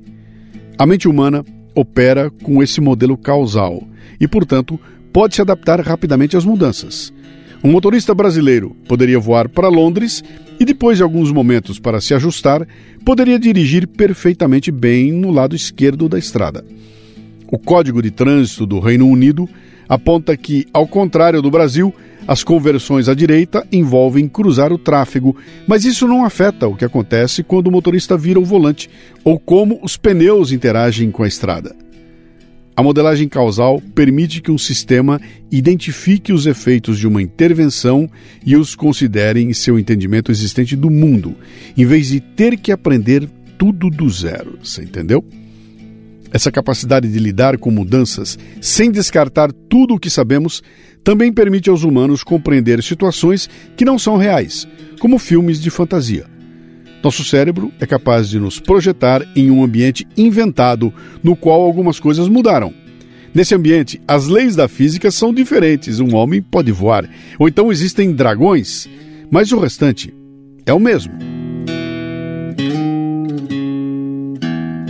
A 0.79 0.87
mente 0.87 1.07
humana 1.07 1.45
opera 1.75 2.31
com 2.43 2.63
esse 2.63 2.81
modelo 2.81 3.17
causal 3.17 3.83
e, 4.21 4.27
portanto, 4.27 4.79
pode 5.13 5.35
se 5.35 5.43
adaptar 5.43 5.81
rapidamente 5.81 6.37
às 6.37 6.45
mudanças. 6.45 7.13
Um 7.63 7.71
motorista 7.71 8.15
brasileiro 8.15 8.77
poderia 8.89 9.19
voar 9.19 9.49
para 9.49 9.69
Londres 9.69 10.23
e, 10.59 10.65
depois 10.65 10.99
de 10.99 11.03
alguns 11.03 11.33
momentos 11.33 11.79
para 11.79 12.01
se 12.01 12.15
ajustar, 12.15 12.67
poderia 13.05 13.39
dirigir 13.39 13.87
perfeitamente 13.87 14.71
bem 14.71 15.13
no 15.13 15.31
lado 15.31 15.57
esquerdo 15.57 16.09
da 16.09 16.19
estrada. 16.19 16.65
O 17.51 17.59
Código 17.59 18.03
de 18.03 18.11
Trânsito 18.11 18.67
do 18.67 18.81
Reino 18.81 19.07
Unido 19.07 19.49
aponta 19.89 20.37
que, 20.37 20.67
ao 20.73 20.87
contrário 20.87 21.43
do 21.43 21.51
Brasil, 21.51 21.95
as 22.27 22.43
conversões 22.43 23.09
à 23.09 23.15
direita 23.15 23.67
envolvem 23.71 24.29
cruzar 24.29 24.73
o 24.73 24.79
tráfego, 24.79 25.37
mas 25.67 25.85
isso 25.85 26.09
não 26.09 26.25
afeta 26.25 26.67
o 26.67 26.75
que 26.75 26.85
acontece 26.85 27.43
quando 27.43 27.67
o 27.67 27.71
motorista 27.71 28.17
vira 28.17 28.41
o 28.41 28.45
volante 28.45 28.89
ou 29.23 29.39
como 29.39 29.79
os 29.83 29.97
pneus 29.97 30.51
interagem 30.51 31.11
com 31.11 31.23
a 31.23 31.29
estrada. 31.29 31.77
A 32.77 32.83
modelagem 32.83 33.29
causal 33.29 33.81
permite 33.95 34.41
que 34.41 34.51
um 34.51 34.59
sistema 34.59 35.21
identifique 35.51 36.33
os 36.33 36.45
efeitos 36.45 36.99
de 36.99 37.07
uma 37.07 37.23
intervenção 37.23 38.11
e 38.45 38.57
os 38.57 38.75
considere 38.75 39.41
em 39.41 39.53
seu 39.53 39.79
entendimento 39.79 40.33
existente 40.33 40.75
do 40.75 40.91
mundo, 40.91 41.37
em 41.77 41.85
vez 41.85 42.09
de 42.09 42.19
ter 42.19 42.57
que 42.57 42.73
aprender 42.73 43.29
tudo 43.57 43.89
do 43.89 44.11
zero. 44.11 44.59
Você 44.61 44.83
entendeu? 44.83 45.25
Essa 46.35 46.51
capacidade 46.51 47.09
de 47.09 47.19
lidar 47.21 47.57
com 47.59 47.71
mudanças 47.71 48.37
sem 48.61 48.91
descartar 48.91 49.53
tudo 49.53 49.95
o 49.95 50.01
que 50.01 50.11
sabemos 50.11 50.65
também 51.05 51.33
permite 51.33 51.71
aos 51.71 51.85
humanos 51.85 52.25
compreender 52.25 52.83
situações 52.83 53.49
que 53.77 53.85
não 53.85 53.97
são 53.97 54.17
reais, 54.17 54.67
como 54.99 55.17
filmes 55.17 55.61
de 55.61 55.71
fantasia. 55.71 56.27
Nosso 57.05 57.23
cérebro 57.23 57.71
é 57.79 57.87
capaz 57.87 58.29
de 58.29 58.41
nos 58.41 58.59
projetar 58.59 59.25
em 59.37 59.49
um 59.49 59.63
ambiente 59.63 60.09
inventado 60.17 60.93
no 61.23 61.37
qual 61.37 61.63
algumas 61.63 62.01
coisas 62.01 62.27
mudaram. 62.27 62.75
Nesse 63.33 63.55
ambiente, 63.55 64.01
as 64.09 64.27
leis 64.27 64.57
da 64.57 64.67
física 64.67 65.13
são 65.13 65.33
diferentes. 65.33 66.01
Um 66.01 66.17
homem 66.17 66.43
pode 66.43 66.73
voar, 66.73 67.09
ou 67.39 67.47
então 67.47 67.71
existem 67.71 68.13
dragões, 68.13 68.89
mas 69.31 69.53
o 69.53 69.61
restante 69.61 70.13
é 70.67 70.73
o 70.73 70.81
mesmo. 70.81 71.13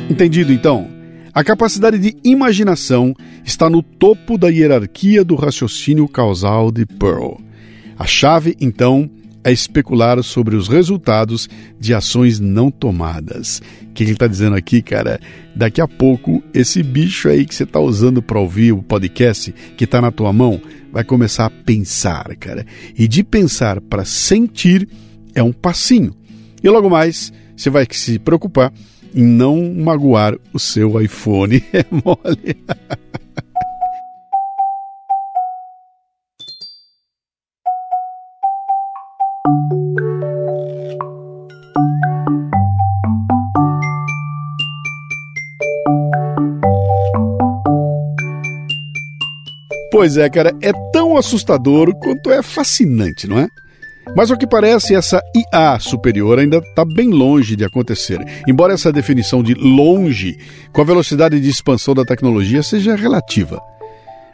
Entendido 0.08 0.50
então? 0.50 0.93
A 1.34 1.42
capacidade 1.42 1.98
de 1.98 2.16
imaginação 2.22 3.12
está 3.44 3.68
no 3.68 3.82
topo 3.82 4.38
da 4.38 4.46
hierarquia 4.46 5.24
do 5.24 5.34
raciocínio 5.34 6.06
causal 6.06 6.70
de 6.70 6.86
Pearl. 6.86 7.40
A 7.98 8.06
chave, 8.06 8.56
então, 8.60 9.10
é 9.42 9.50
especular 9.50 10.22
sobre 10.22 10.54
os 10.54 10.68
resultados 10.68 11.48
de 11.76 11.92
ações 11.92 12.38
não 12.38 12.70
tomadas. 12.70 13.60
O 13.82 13.92
que 13.92 14.04
ele 14.04 14.12
está 14.12 14.28
dizendo 14.28 14.54
aqui, 14.54 14.80
cara? 14.80 15.20
Daqui 15.56 15.80
a 15.80 15.88
pouco, 15.88 16.40
esse 16.54 16.84
bicho 16.84 17.28
aí 17.28 17.44
que 17.44 17.54
você 17.54 17.64
está 17.64 17.80
usando 17.80 18.22
para 18.22 18.38
ouvir 18.38 18.70
o 18.70 18.80
podcast, 18.80 19.52
que 19.76 19.84
está 19.84 20.00
na 20.00 20.12
tua 20.12 20.32
mão, 20.32 20.60
vai 20.92 21.02
começar 21.02 21.46
a 21.46 21.50
pensar, 21.50 22.24
cara. 22.36 22.64
E 22.96 23.08
de 23.08 23.24
pensar 23.24 23.80
para 23.80 24.04
sentir 24.04 24.88
é 25.34 25.42
um 25.42 25.52
passinho. 25.52 26.14
E 26.62 26.68
logo 26.68 26.88
mais, 26.88 27.32
você 27.56 27.70
vai 27.70 27.86
se 27.90 28.20
preocupar 28.20 28.72
não 29.14 29.72
magoar 29.74 30.34
o 30.52 30.58
seu 30.58 31.00
iPhone. 31.00 31.62
É 31.72 31.84
mole. 31.90 32.56
Pois 49.90 50.16
é, 50.16 50.28
cara, 50.28 50.52
é 50.60 50.72
tão 50.92 51.16
assustador 51.16 51.94
quanto 51.94 52.30
é 52.30 52.42
fascinante, 52.42 53.28
não 53.28 53.38
é? 53.38 53.46
Mas 54.16 54.30
ao 54.30 54.38
que 54.38 54.46
parece, 54.46 54.94
essa 54.94 55.20
IA 55.34 55.78
superior 55.80 56.38
ainda 56.38 56.58
está 56.58 56.84
bem 56.84 57.10
longe 57.10 57.56
de 57.56 57.64
acontecer. 57.64 58.18
Embora 58.46 58.74
essa 58.74 58.92
definição 58.92 59.42
de 59.42 59.54
longe, 59.54 60.36
com 60.72 60.80
a 60.80 60.84
velocidade 60.84 61.40
de 61.40 61.48
expansão 61.48 61.94
da 61.94 62.04
tecnologia, 62.04 62.62
seja 62.62 62.94
relativa. 62.94 63.60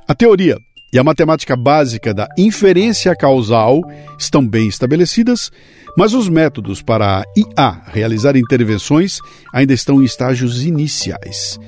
A 0.06 0.14
teoria 0.14 0.56
e 0.92 0.98
a 0.98 1.04
matemática 1.04 1.56
básica 1.56 2.12
da 2.12 2.26
inferência 2.36 3.14
causal 3.14 3.80
estão 4.18 4.46
bem 4.46 4.66
estabelecidas, 4.66 5.50
mas 5.96 6.14
os 6.14 6.28
métodos 6.28 6.82
para 6.82 7.20
a 7.20 7.24
IA 7.36 7.82
realizar 7.86 8.36
intervenções 8.36 9.18
ainda 9.54 9.72
estão 9.72 10.02
em 10.02 10.04
estágios 10.04 10.64
iniciais. 10.64 11.58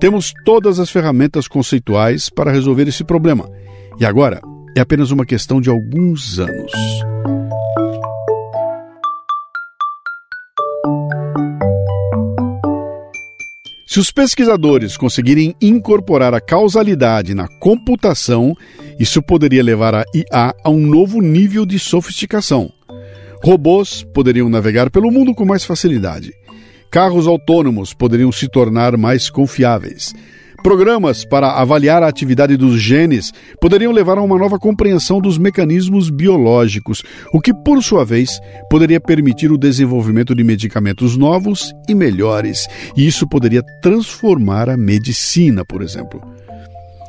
Temos 0.00 0.32
todas 0.44 0.80
as 0.80 0.90
ferramentas 0.90 1.46
conceituais 1.46 2.28
para 2.28 2.50
resolver 2.50 2.88
esse 2.88 3.04
problema, 3.04 3.48
e 4.00 4.04
agora 4.04 4.40
é 4.76 4.80
apenas 4.80 5.10
uma 5.10 5.26
questão 5.26 5.60
de 5.60 5.68
alguns 5.68 6.38
anos. 6.38 6.72
Se 13.92 14.00
os 14.00 14.10
pesquisadores 14.10 14.96
conseguirem 14.96 15.54
incorporar 15.60 16.32
a 16.32 16.40
causalidade 16.40 17.34
na 17.34 17.46
computação, 17.46 18.56
isso 18.98 19.20
poderia 19.20 19.62
levar 19.62 19.94
a 19.94 20.02
IA 20.14 20.54
a 20.64 20.70
um 20.70 20.80
novo 20.80 21.20
nível 21.20 21.66
de 21.66 21.78
sofisticação. 21.78 22.72
Robôs 23.44 24.02
poderiam 24.02 24.48
navegar 24.48 24.88
pelo 24.88 25.10
mundo 25.10 25.34
com 25.34 25.44
mais 25.44 25.62
facilidade. 25.62 26.32
Carros 26.90 27.26
autônomos 27.26 27.92
poderiam 27.92 28.32
se 28.32 28.48
tornar 28.48 28.96
mais 28.96 29.28
confiáveis. 29.28 30.14
Programas 30.62 31.24
para 31.24 31.50
avaliar 31.54 32.04
a 32.04 32.08
atividade 32.08 32.56
dos 32.56 32.80
genes 32.80 33.32
poderiam 33.60 33.90
levar 33.90 34.16
a 34.16 34.22
uma 34.22 34.38
nova 34.38 34.60
compreensão 34.60 35.20
dos 35.20 35.36
mecanismos 35.36 36.08
biológicos, 36.08 37.02
o 37.32 37.40
que, 37.40 37.52
por 37.52 37.82
sua 37.82 38.04
vez, 38.04 38.38
poderia 38.70 39.00
permitir 39.00 39.50
o 39.50 39.58
desenvolvimento 39.58 40.36
de 40.36 40.44
medicamentos 40.44 41.16
novos 41.16 41.74
e 41.88 41.94
melhores, 41.96 42.68
e 42.96 43.04
isso 43.04 43.28
poderia 43.28 43.62
transformar 43.82 44.70
a 44.70 44.76
medicina, 44.76 45.64
por 45.64 45.82
exemplo. 45.82 46.22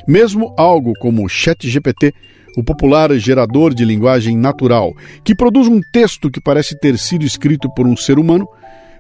Mesmo 0.08 0.54
algo 0.58 0.94
como 1.00 1.24
o 1.24 1.30
ChatGPT, 1.30 2.12
o 2.58 2.64
popular 2.64 3.14
gerador 3.20 3.72
de 3.72 3.86
linguagem 3.86 4.36
natural, 4.36 4.94
que 5.24 5.36
produz 5.36 5.68
um 5.68 5.80
texto 5.92 6.32
que 6.32 6.42
parece 6.42 6.78
ter 6.80 6.98
sido 6.98 7.24
escrito 7.24 7.70
por 7.76 7.86
um 7.86 7.96
ser 7.96 8.18
humano, 8.18 8.48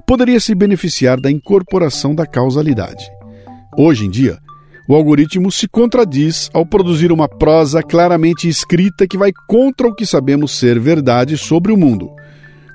poderia 0.06 0.40
se 0.40 0.54
beneficiar 0.54 1.20
da 1.20 1.32
incorporação 1.32 2.14
da 2.14 2.28
causalidade. 2.28 3.04
Hoje 3.78 4.06
em 4.06 4.10
dia, 4.10 4.38
o 4.88 4.94
algoritmo 4.94 5.52
se 5.52 5.68
contradiz 5.68 6.50
ao 6.54 6.66
produzir 6.66 7.12
uma 7.12 7.28
prosa 7.28 7.82
claramente 7.82 8.48
escrita 8.48 9.08
que 9.08 9.18
vai 9.18 9.32
contra 9.48 9.88
o 9.88 9.96
que 9.96 10.06
sabemos 10.06 10.52
ser 10.52 10.80
verdade 10.80 11.38
sobre 11.38 11.72
o 11.72 11.78
mundo. 11.78 12.10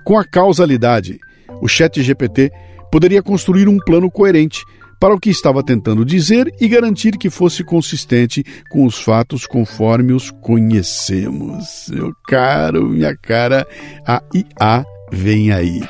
Com 0.04 0.18
a 0.18 0.24
causalidade, 0.24 1.18
o 1.60 1.68
ChatGPT 1.68 2.50
poderia 2.90 3.22
construir 3.22 3.68
um 3.68 3.76
plano 3.76 4.10
coerente 4.10 4.64
para 4.98 5.14
o 5.14 5.20
que 5.20 5.30
estava 5.30 5.62
tentando 5.62 6.04
dizer 6.04 6.52
e 6.60 6.66
garantir 6.66 7.16
que 7.16 7.30
fosse 7.30 7.62
consistente 7.62 8.42
com 8.70 8.84
os 8.84 9.00
fatos 9.00 9.46
conforme 9.46 10.12
os 10.12 10.30
conhecemos. 10.30 11.86
Meu 11.90 12.12
caro, 12.26 12.88
minha 12.88 13.16
cara, 13.16 13.66
a 14.04 14.20
IA 14.34 14.84
vem 15.12 15.52
aí. 15.52 15.80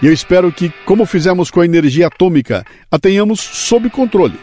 E 0.00 0.06
eu 0.06 0.12
espero 0.12 0.52
que, 0.52 0.72
como 0.84 1.04
fizemos 1.04 1.50
com 1.50 1.60
a 1.60 1.64
energia 1.64 2.06
atômica, 2.06 2.64
a 2.90 2.98
tenhamos 2.98 3.40
sob 3.40 3.90
controle. 3.90 4.38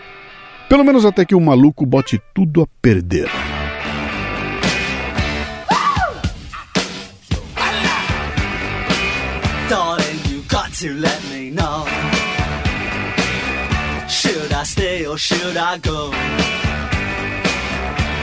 Pelo 0.68 0.84
menos 0.84 1.06
até 1.06 1.24
que 1.24 1.36
o 1.36 1.40
maluco 1.40 1.86
bote 1.86 2.22
tudo 2.34 2.62
a 2.62 2.68
perder. 2.82 3.30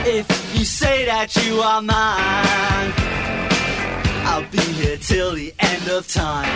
If 0.05 0.27
you 0.53 0.65
say 0.65 1.05
that 1.05 1.33
you 1.45 1.61
are 1.61 1.81
mine, 1.81 3.22
I'll 4.33 4.49
be 4.49 4.57
here 4.81 4.97
till 4.97 5.35
the 5.35 5.53
end 5.59 5.87
of 5.89 6.07
time. 6.07 6.49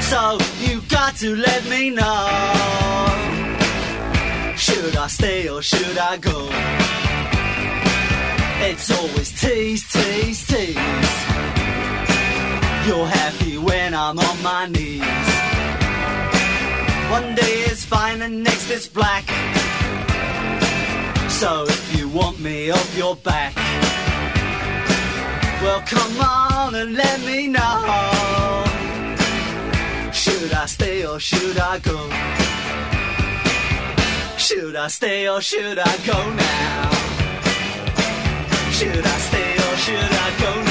So 0.00 0.38
you 0.60 0.82
got 0.82 1.16
to 1.16 1.34
let 1.34 1.68
me 1.68 1.90
know. 1.90 2.28
Should 4.56 4.94
I 4.94 5.08
stay 5.08 5.48
or 5.48 5.60
should 5.62 5.98
I 5.98 6.16
go? 6.18 6.48
It's 8.68 8.88
always 8.96 9.30
tease, 9.40 9.82
tease, 9.90 10.46
tease. 10.46 11.16
You're 12.86 13.10
happy 13.20 13.58
when 13.58 13.92
I'm 13.92 14.16
on 14.16 14.42
my 14.44 14.66
knees. 14.66 15.02
One 17.10 17.34
day 17.34 17.64
is 17.72 17.84
fine 17.84 18.22
and 18.22 18.44
next 18.44 18.70
is 18.70 18.86
black. 18.86 19.26
So 21.30 21.64
if 21.66 21.98
you 21.98 22.08
want 22.10 22.38
me 22.38 22.70
off 22.70 22.96
your 22.96 23.16
back, 23.16 23.69
well 25.62 25.82
come 25.86 26.20
on 26.20 26.74
and 26.74 26.94
let 26.94 27.20
me 27.20 27.46
know. 27.46 28.64
Should 30.12 30.52
I 30.52 30.66
stay 30.66 31.06
or 31.06 31.18
should 31.20 31.58
I 31.58 31.78
go? 31.78 31.98
Should 34.38 34.76
I 34.76 34.88
stay 34.88 35.28
or 35.28 35.40
should 35.40 35.78
I 35.78 35.96
go 36.06 36.18
now? 36.34 36.90
Should 38.72 39.06
I 39.14 39.18
stay 39.28 39.52
or 39.54 39.76
should 39.76 40.12
I 40.26 40.30
go 40.40 40.62
now? 40.62 40.69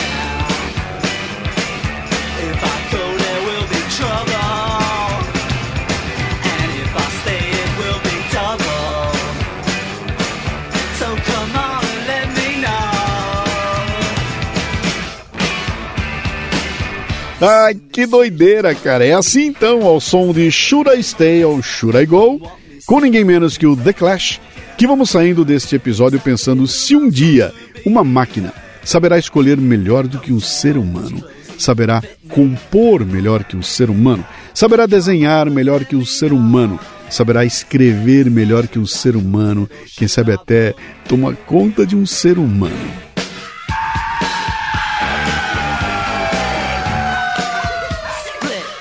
Ai, 17.42 17.76
que 17.76 18.06
doideira, 18.06 18.76
cara. 18.76 19.06
É 19.06 19.14
assim 19.14 19.46
então, 19.46 19.84
ao 19.86 20.02
som 20.02 20.34
de 20.34 20.52
Should 20.52 20.90
I 20.90 21.02
Stay 21.02 21.46
ou 21.46 21.62
Should 21.62 21.98
I 21.98 22.06
Go, 22.06 22.42
com 22.86 23.00
ninguém 23.00 23.24
menos 23.24 23.58
que 23.58 23.66
o 23.66 23.78
The 23.78 23.94
Clash, 23.94 24.42
que 24.78 24.86
vamos 24.86 25.10
saindo 25.10 25.46
deste 25.46 25.76
episódio 25.76 26.20
pensando 26.20 26.68
se 26.68 26.98
um 26.98 27.10
dia 27.10 27.54
uma 27.86 28.04
máquina 28.04 28.54
saberá 28.84 29.18
escolher 29.18 29.58
melhor 29.58 30.06
do 30.06 30.20
que 30.20 30.34
um 30.34 30.40
ser 30.40 30.76
humano, 30.76 31.24
saberá 31.58 32.04
compor 32.28 33.06
melhor 33.06 33.46
que 33.46 33.56
um 33.56 33.64
ser 33.64 33.90
humano, 33.90 34.26
saberá 34.54 34.86
desenhar 34.86 35.50
melhor 35.50 35.86
que 35.86 35.96
um 35.96 36.06
ser 36.06 36.34
humano, 36.34 36.78
saberá 37.10 37.46
escrever 37.46 38.30
melhor 38.30 38.68
que 38.68 38.80
um 38.80 38.86
ser 38.86 39.16
humano, 39.16 39.70
quem 39.96 40.10
sabe 40.10 40.34
até 40.34 40.76
tomar 41.08 41.36
conta 41.36 41.86
de 41.86 41.96
um 41.96 42.06
ser 42.06 42.38
humano. 42.38 43.09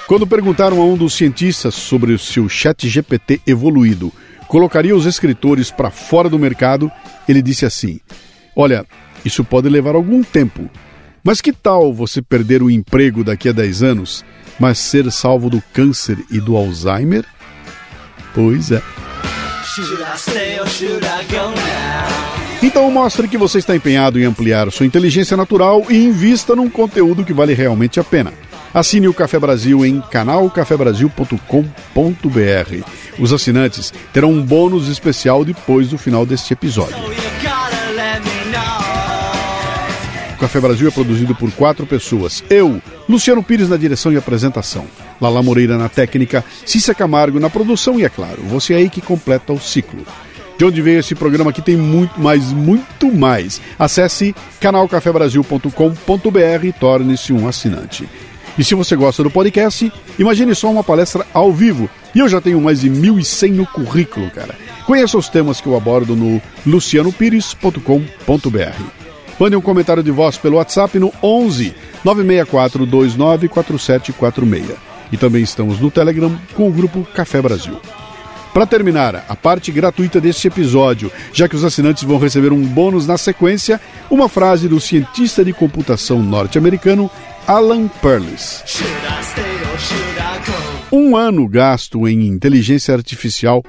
Quando 0.09 0.27
perguntaram 0.27 0.81
a 0.81 0.87
um 0.87 0.97
dos 0.97 1.13
cientistas 1.13 1.75
sobre 1.75 2.15
o 2.15 2.19
seu 2.19 2.49
chat 2.49 2.89
GPT 2.89 3.43
evoluído, 3.47 4.11
colocaria 4.49 4.97
os 4.97 5.05
escritores 5.05 5.71
para 5.71 5.91
fora 5.91 6.31
do 6.31 6.39
mercado, 6.39 6.91
ele 7.29 7.43
disse 7.43 7.67
assim: 7.67 8.01
Olha, 8.57 8.87
isso 9.23 9.45
pode 9.45 9.69
levar 9.69 9.95
algum 9.95 10.23
tempo, 10.23 10.71
mas 11.23 11.43
que 11.43 11.53
tal 11.53 11.93
você 11.93 12.23
perder 12.23 12.63
o 12.63 12.71
emprego 12.71 13.23
daqui 13.23 13.51
a 13.51 13.53
10 13.53 13.83
anos, 13.83 14.25
mas 14.59 14.79
ser 14.79 15.13
salvo 15.13 15.51
do 15.51 15.63
câncer 15.75 16.17
e 16.31 16.41
do 16.41 16.57
Alzheimer? 16.57 17.27
Pois 18.35 18.73
é. 18.73 18.83
Então 22.63 22.91
mostre 22.91 23.29
que 23.29 23.37
você 23.37 23.59
está 23.59 23.77
empenhado 23.77 24.19
em 24.19 24.25
ampliar 24.25 24.73
sua 24.73 24.87
inteligência 24.87 25.37
natural 25.37 25.85
e 25.91 26.03
invista 26.03 26.57
num 26.57 26.71
conteúdo 26.71 27.27
que 27.27 27.35
vale 27.35 27.53
realmente 27.53 28.01
a 28.01 28.05
pena. 28.05 28.33
Assine 28.73 29.09
o 29.09 29.15
Café 29.15 29.39
Brasil 29.39 29.85
em 29.85 30.01
canalcafebrasil.com.br. 30.01 32.85
Os 33.19 33.33
assinantes 33.33 33.93
terão 34.13 34.31
um 34.31 34.43
bônus 34.43 34.89
especial 34.89 35.45
depois 35.45 35.89
do 35.89 35.99
final 35.99 36.27
deste 36.27 36.53
episódio. 36.53 36.97
O 40.35 40.39
Café 40.39 40.61
Brasil 40.61 40.87
é 40.87 40.91
produzido 40.91 41.35
por 41.35 41.51
quatro 41.51 41.85
pessoas. 41.85 42.45
Eu, 42.49 42.81
Luciano 43.09 43.43
Pires 43.43 43.69
na 43.69 43.77
direção 43.77 44.13
e 44.13 44.17
apresentação. 44.17 44.87
Lala 45.21 45.43
Moreira 45.43 45.77
na 45.77 45.89
técnica, 45.89 46.45
Cícia 46.65 46.95
Camargo 46.95 47.41
na 47.41 47.51
produção 47.51 47.99
e, 47.99 48.05
é 48.05 48.09
claro, 48.09 48.41
você 48.43 48.75
aí 48.75 48.89
que 48.89 49.01
completa 49.01 49.53
o 49.53 49.61
ciclo. 49.61 50.05
De 50.57 50.65
onde 50.65 50.83
veio 50.83 51.01
esse 51.01 51.15
programa 51.15 51.51
aqui 51.51 51.63
tem 51.63 51.77
muito, 51.77 52.21
mais, 52.21 52.53
muito 52.53 53.13
mais. 53.13 53.61
Acesse 53.79 54.35
canalcafebrasil.com.br 54.61 56.65
e 56.65 56.73
torne-se 56.73 57.33
um 57.33 57.49
assinante. 57.49 58.09
E 58.59 58.65
se 58.65 58.75
você 58.75 58.97
gosta 58.97 59.23
do 59.23 59.31
podcast, 59.31 59.93
imagine 60.19 60.53
só 60.53 60.69
uma 60.69 60.83
palestra 60.83 61.25
ao 61.33 61.53
vivo. 61.53 61.89
E 62.13 62.19
eu 62.19 62.29
já 62.29 62.41
tenho 62.41 62.61
mais 62.61 62.81
de 62.81 62.91
1.100 62.91 63.53
no 63.53 63.65
currículo, 63.65 64.29
cara. 64.33 64.57
Conheça 64.85 65.17
os 65.17 65.29
temas 65.29 65.61
que 65.61 65.69
eu 65.69 65.77
abordo 65.77 66.17
no 66.17 66.43
lucianopires.com.br. 66.67 68.83
Mande 69.39 69.55
um 69.55 69.61
comentário 69.61 70.03
de 70.03 70.11
voz 70.11 70.37
pelo 70.37 70.57
WhatsApp 70.57 70.99
no 70.99 71.13
11 71.23 71.73
964 72.05 72.85
294746. 72.85 74.77
E 75.13 75.17
também 75.17 75.45
estamos 75.45 75.79
no 75.79 75.91
Telegram 75.91 76.37
com 76.55 76.69
o 76.69 76.73
grupo 76.73 77.07
Café 77.15 77.41
Brasil. 77.41 77.81
Para 78.53 78.67
terminar, 78.67 79.25
a 79.29 79.37
parte 79.37 79.71
gratuita 79.71 80.21
deste 80.21 80.49
episódio, 80.49 81.13
já 81.33 81.49
que 81.49 81.55
os 81.55 81.63
assinantes 81.63 82.03
vão 82.03 82.19
receber 82.19 82.53
um 82.53 82.63
bônus 82.63 83.07
na 83.07 83.17
sequência, 83.17 83.81
uma 84.11 84.29
frase 84.29 84.67
do 84.67 84.81
cientista 84.81 85.45
de 85.45 85.53
computação 85.53 86.21
norte-americano 86.21 87.09
Alan 87.49 87.89
Perlis. 87.89 88.63
Um 90.93 91.17
ano 91.17 91.49
gasto 91.49 92.07
em 92.07 92.27
inteligência 92.27 92.93
artificial 92.93 93.65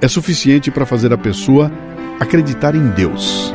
é 0.00 0.08
suficiente 0.08 0.72
para 0.72 0.84
fazer 0.84 1.12
a 1.12 1.16
pessoa 1.16 1.70
acreditar 2.18 2.74
em 2.74 2.88
Deus. 2.88 3.54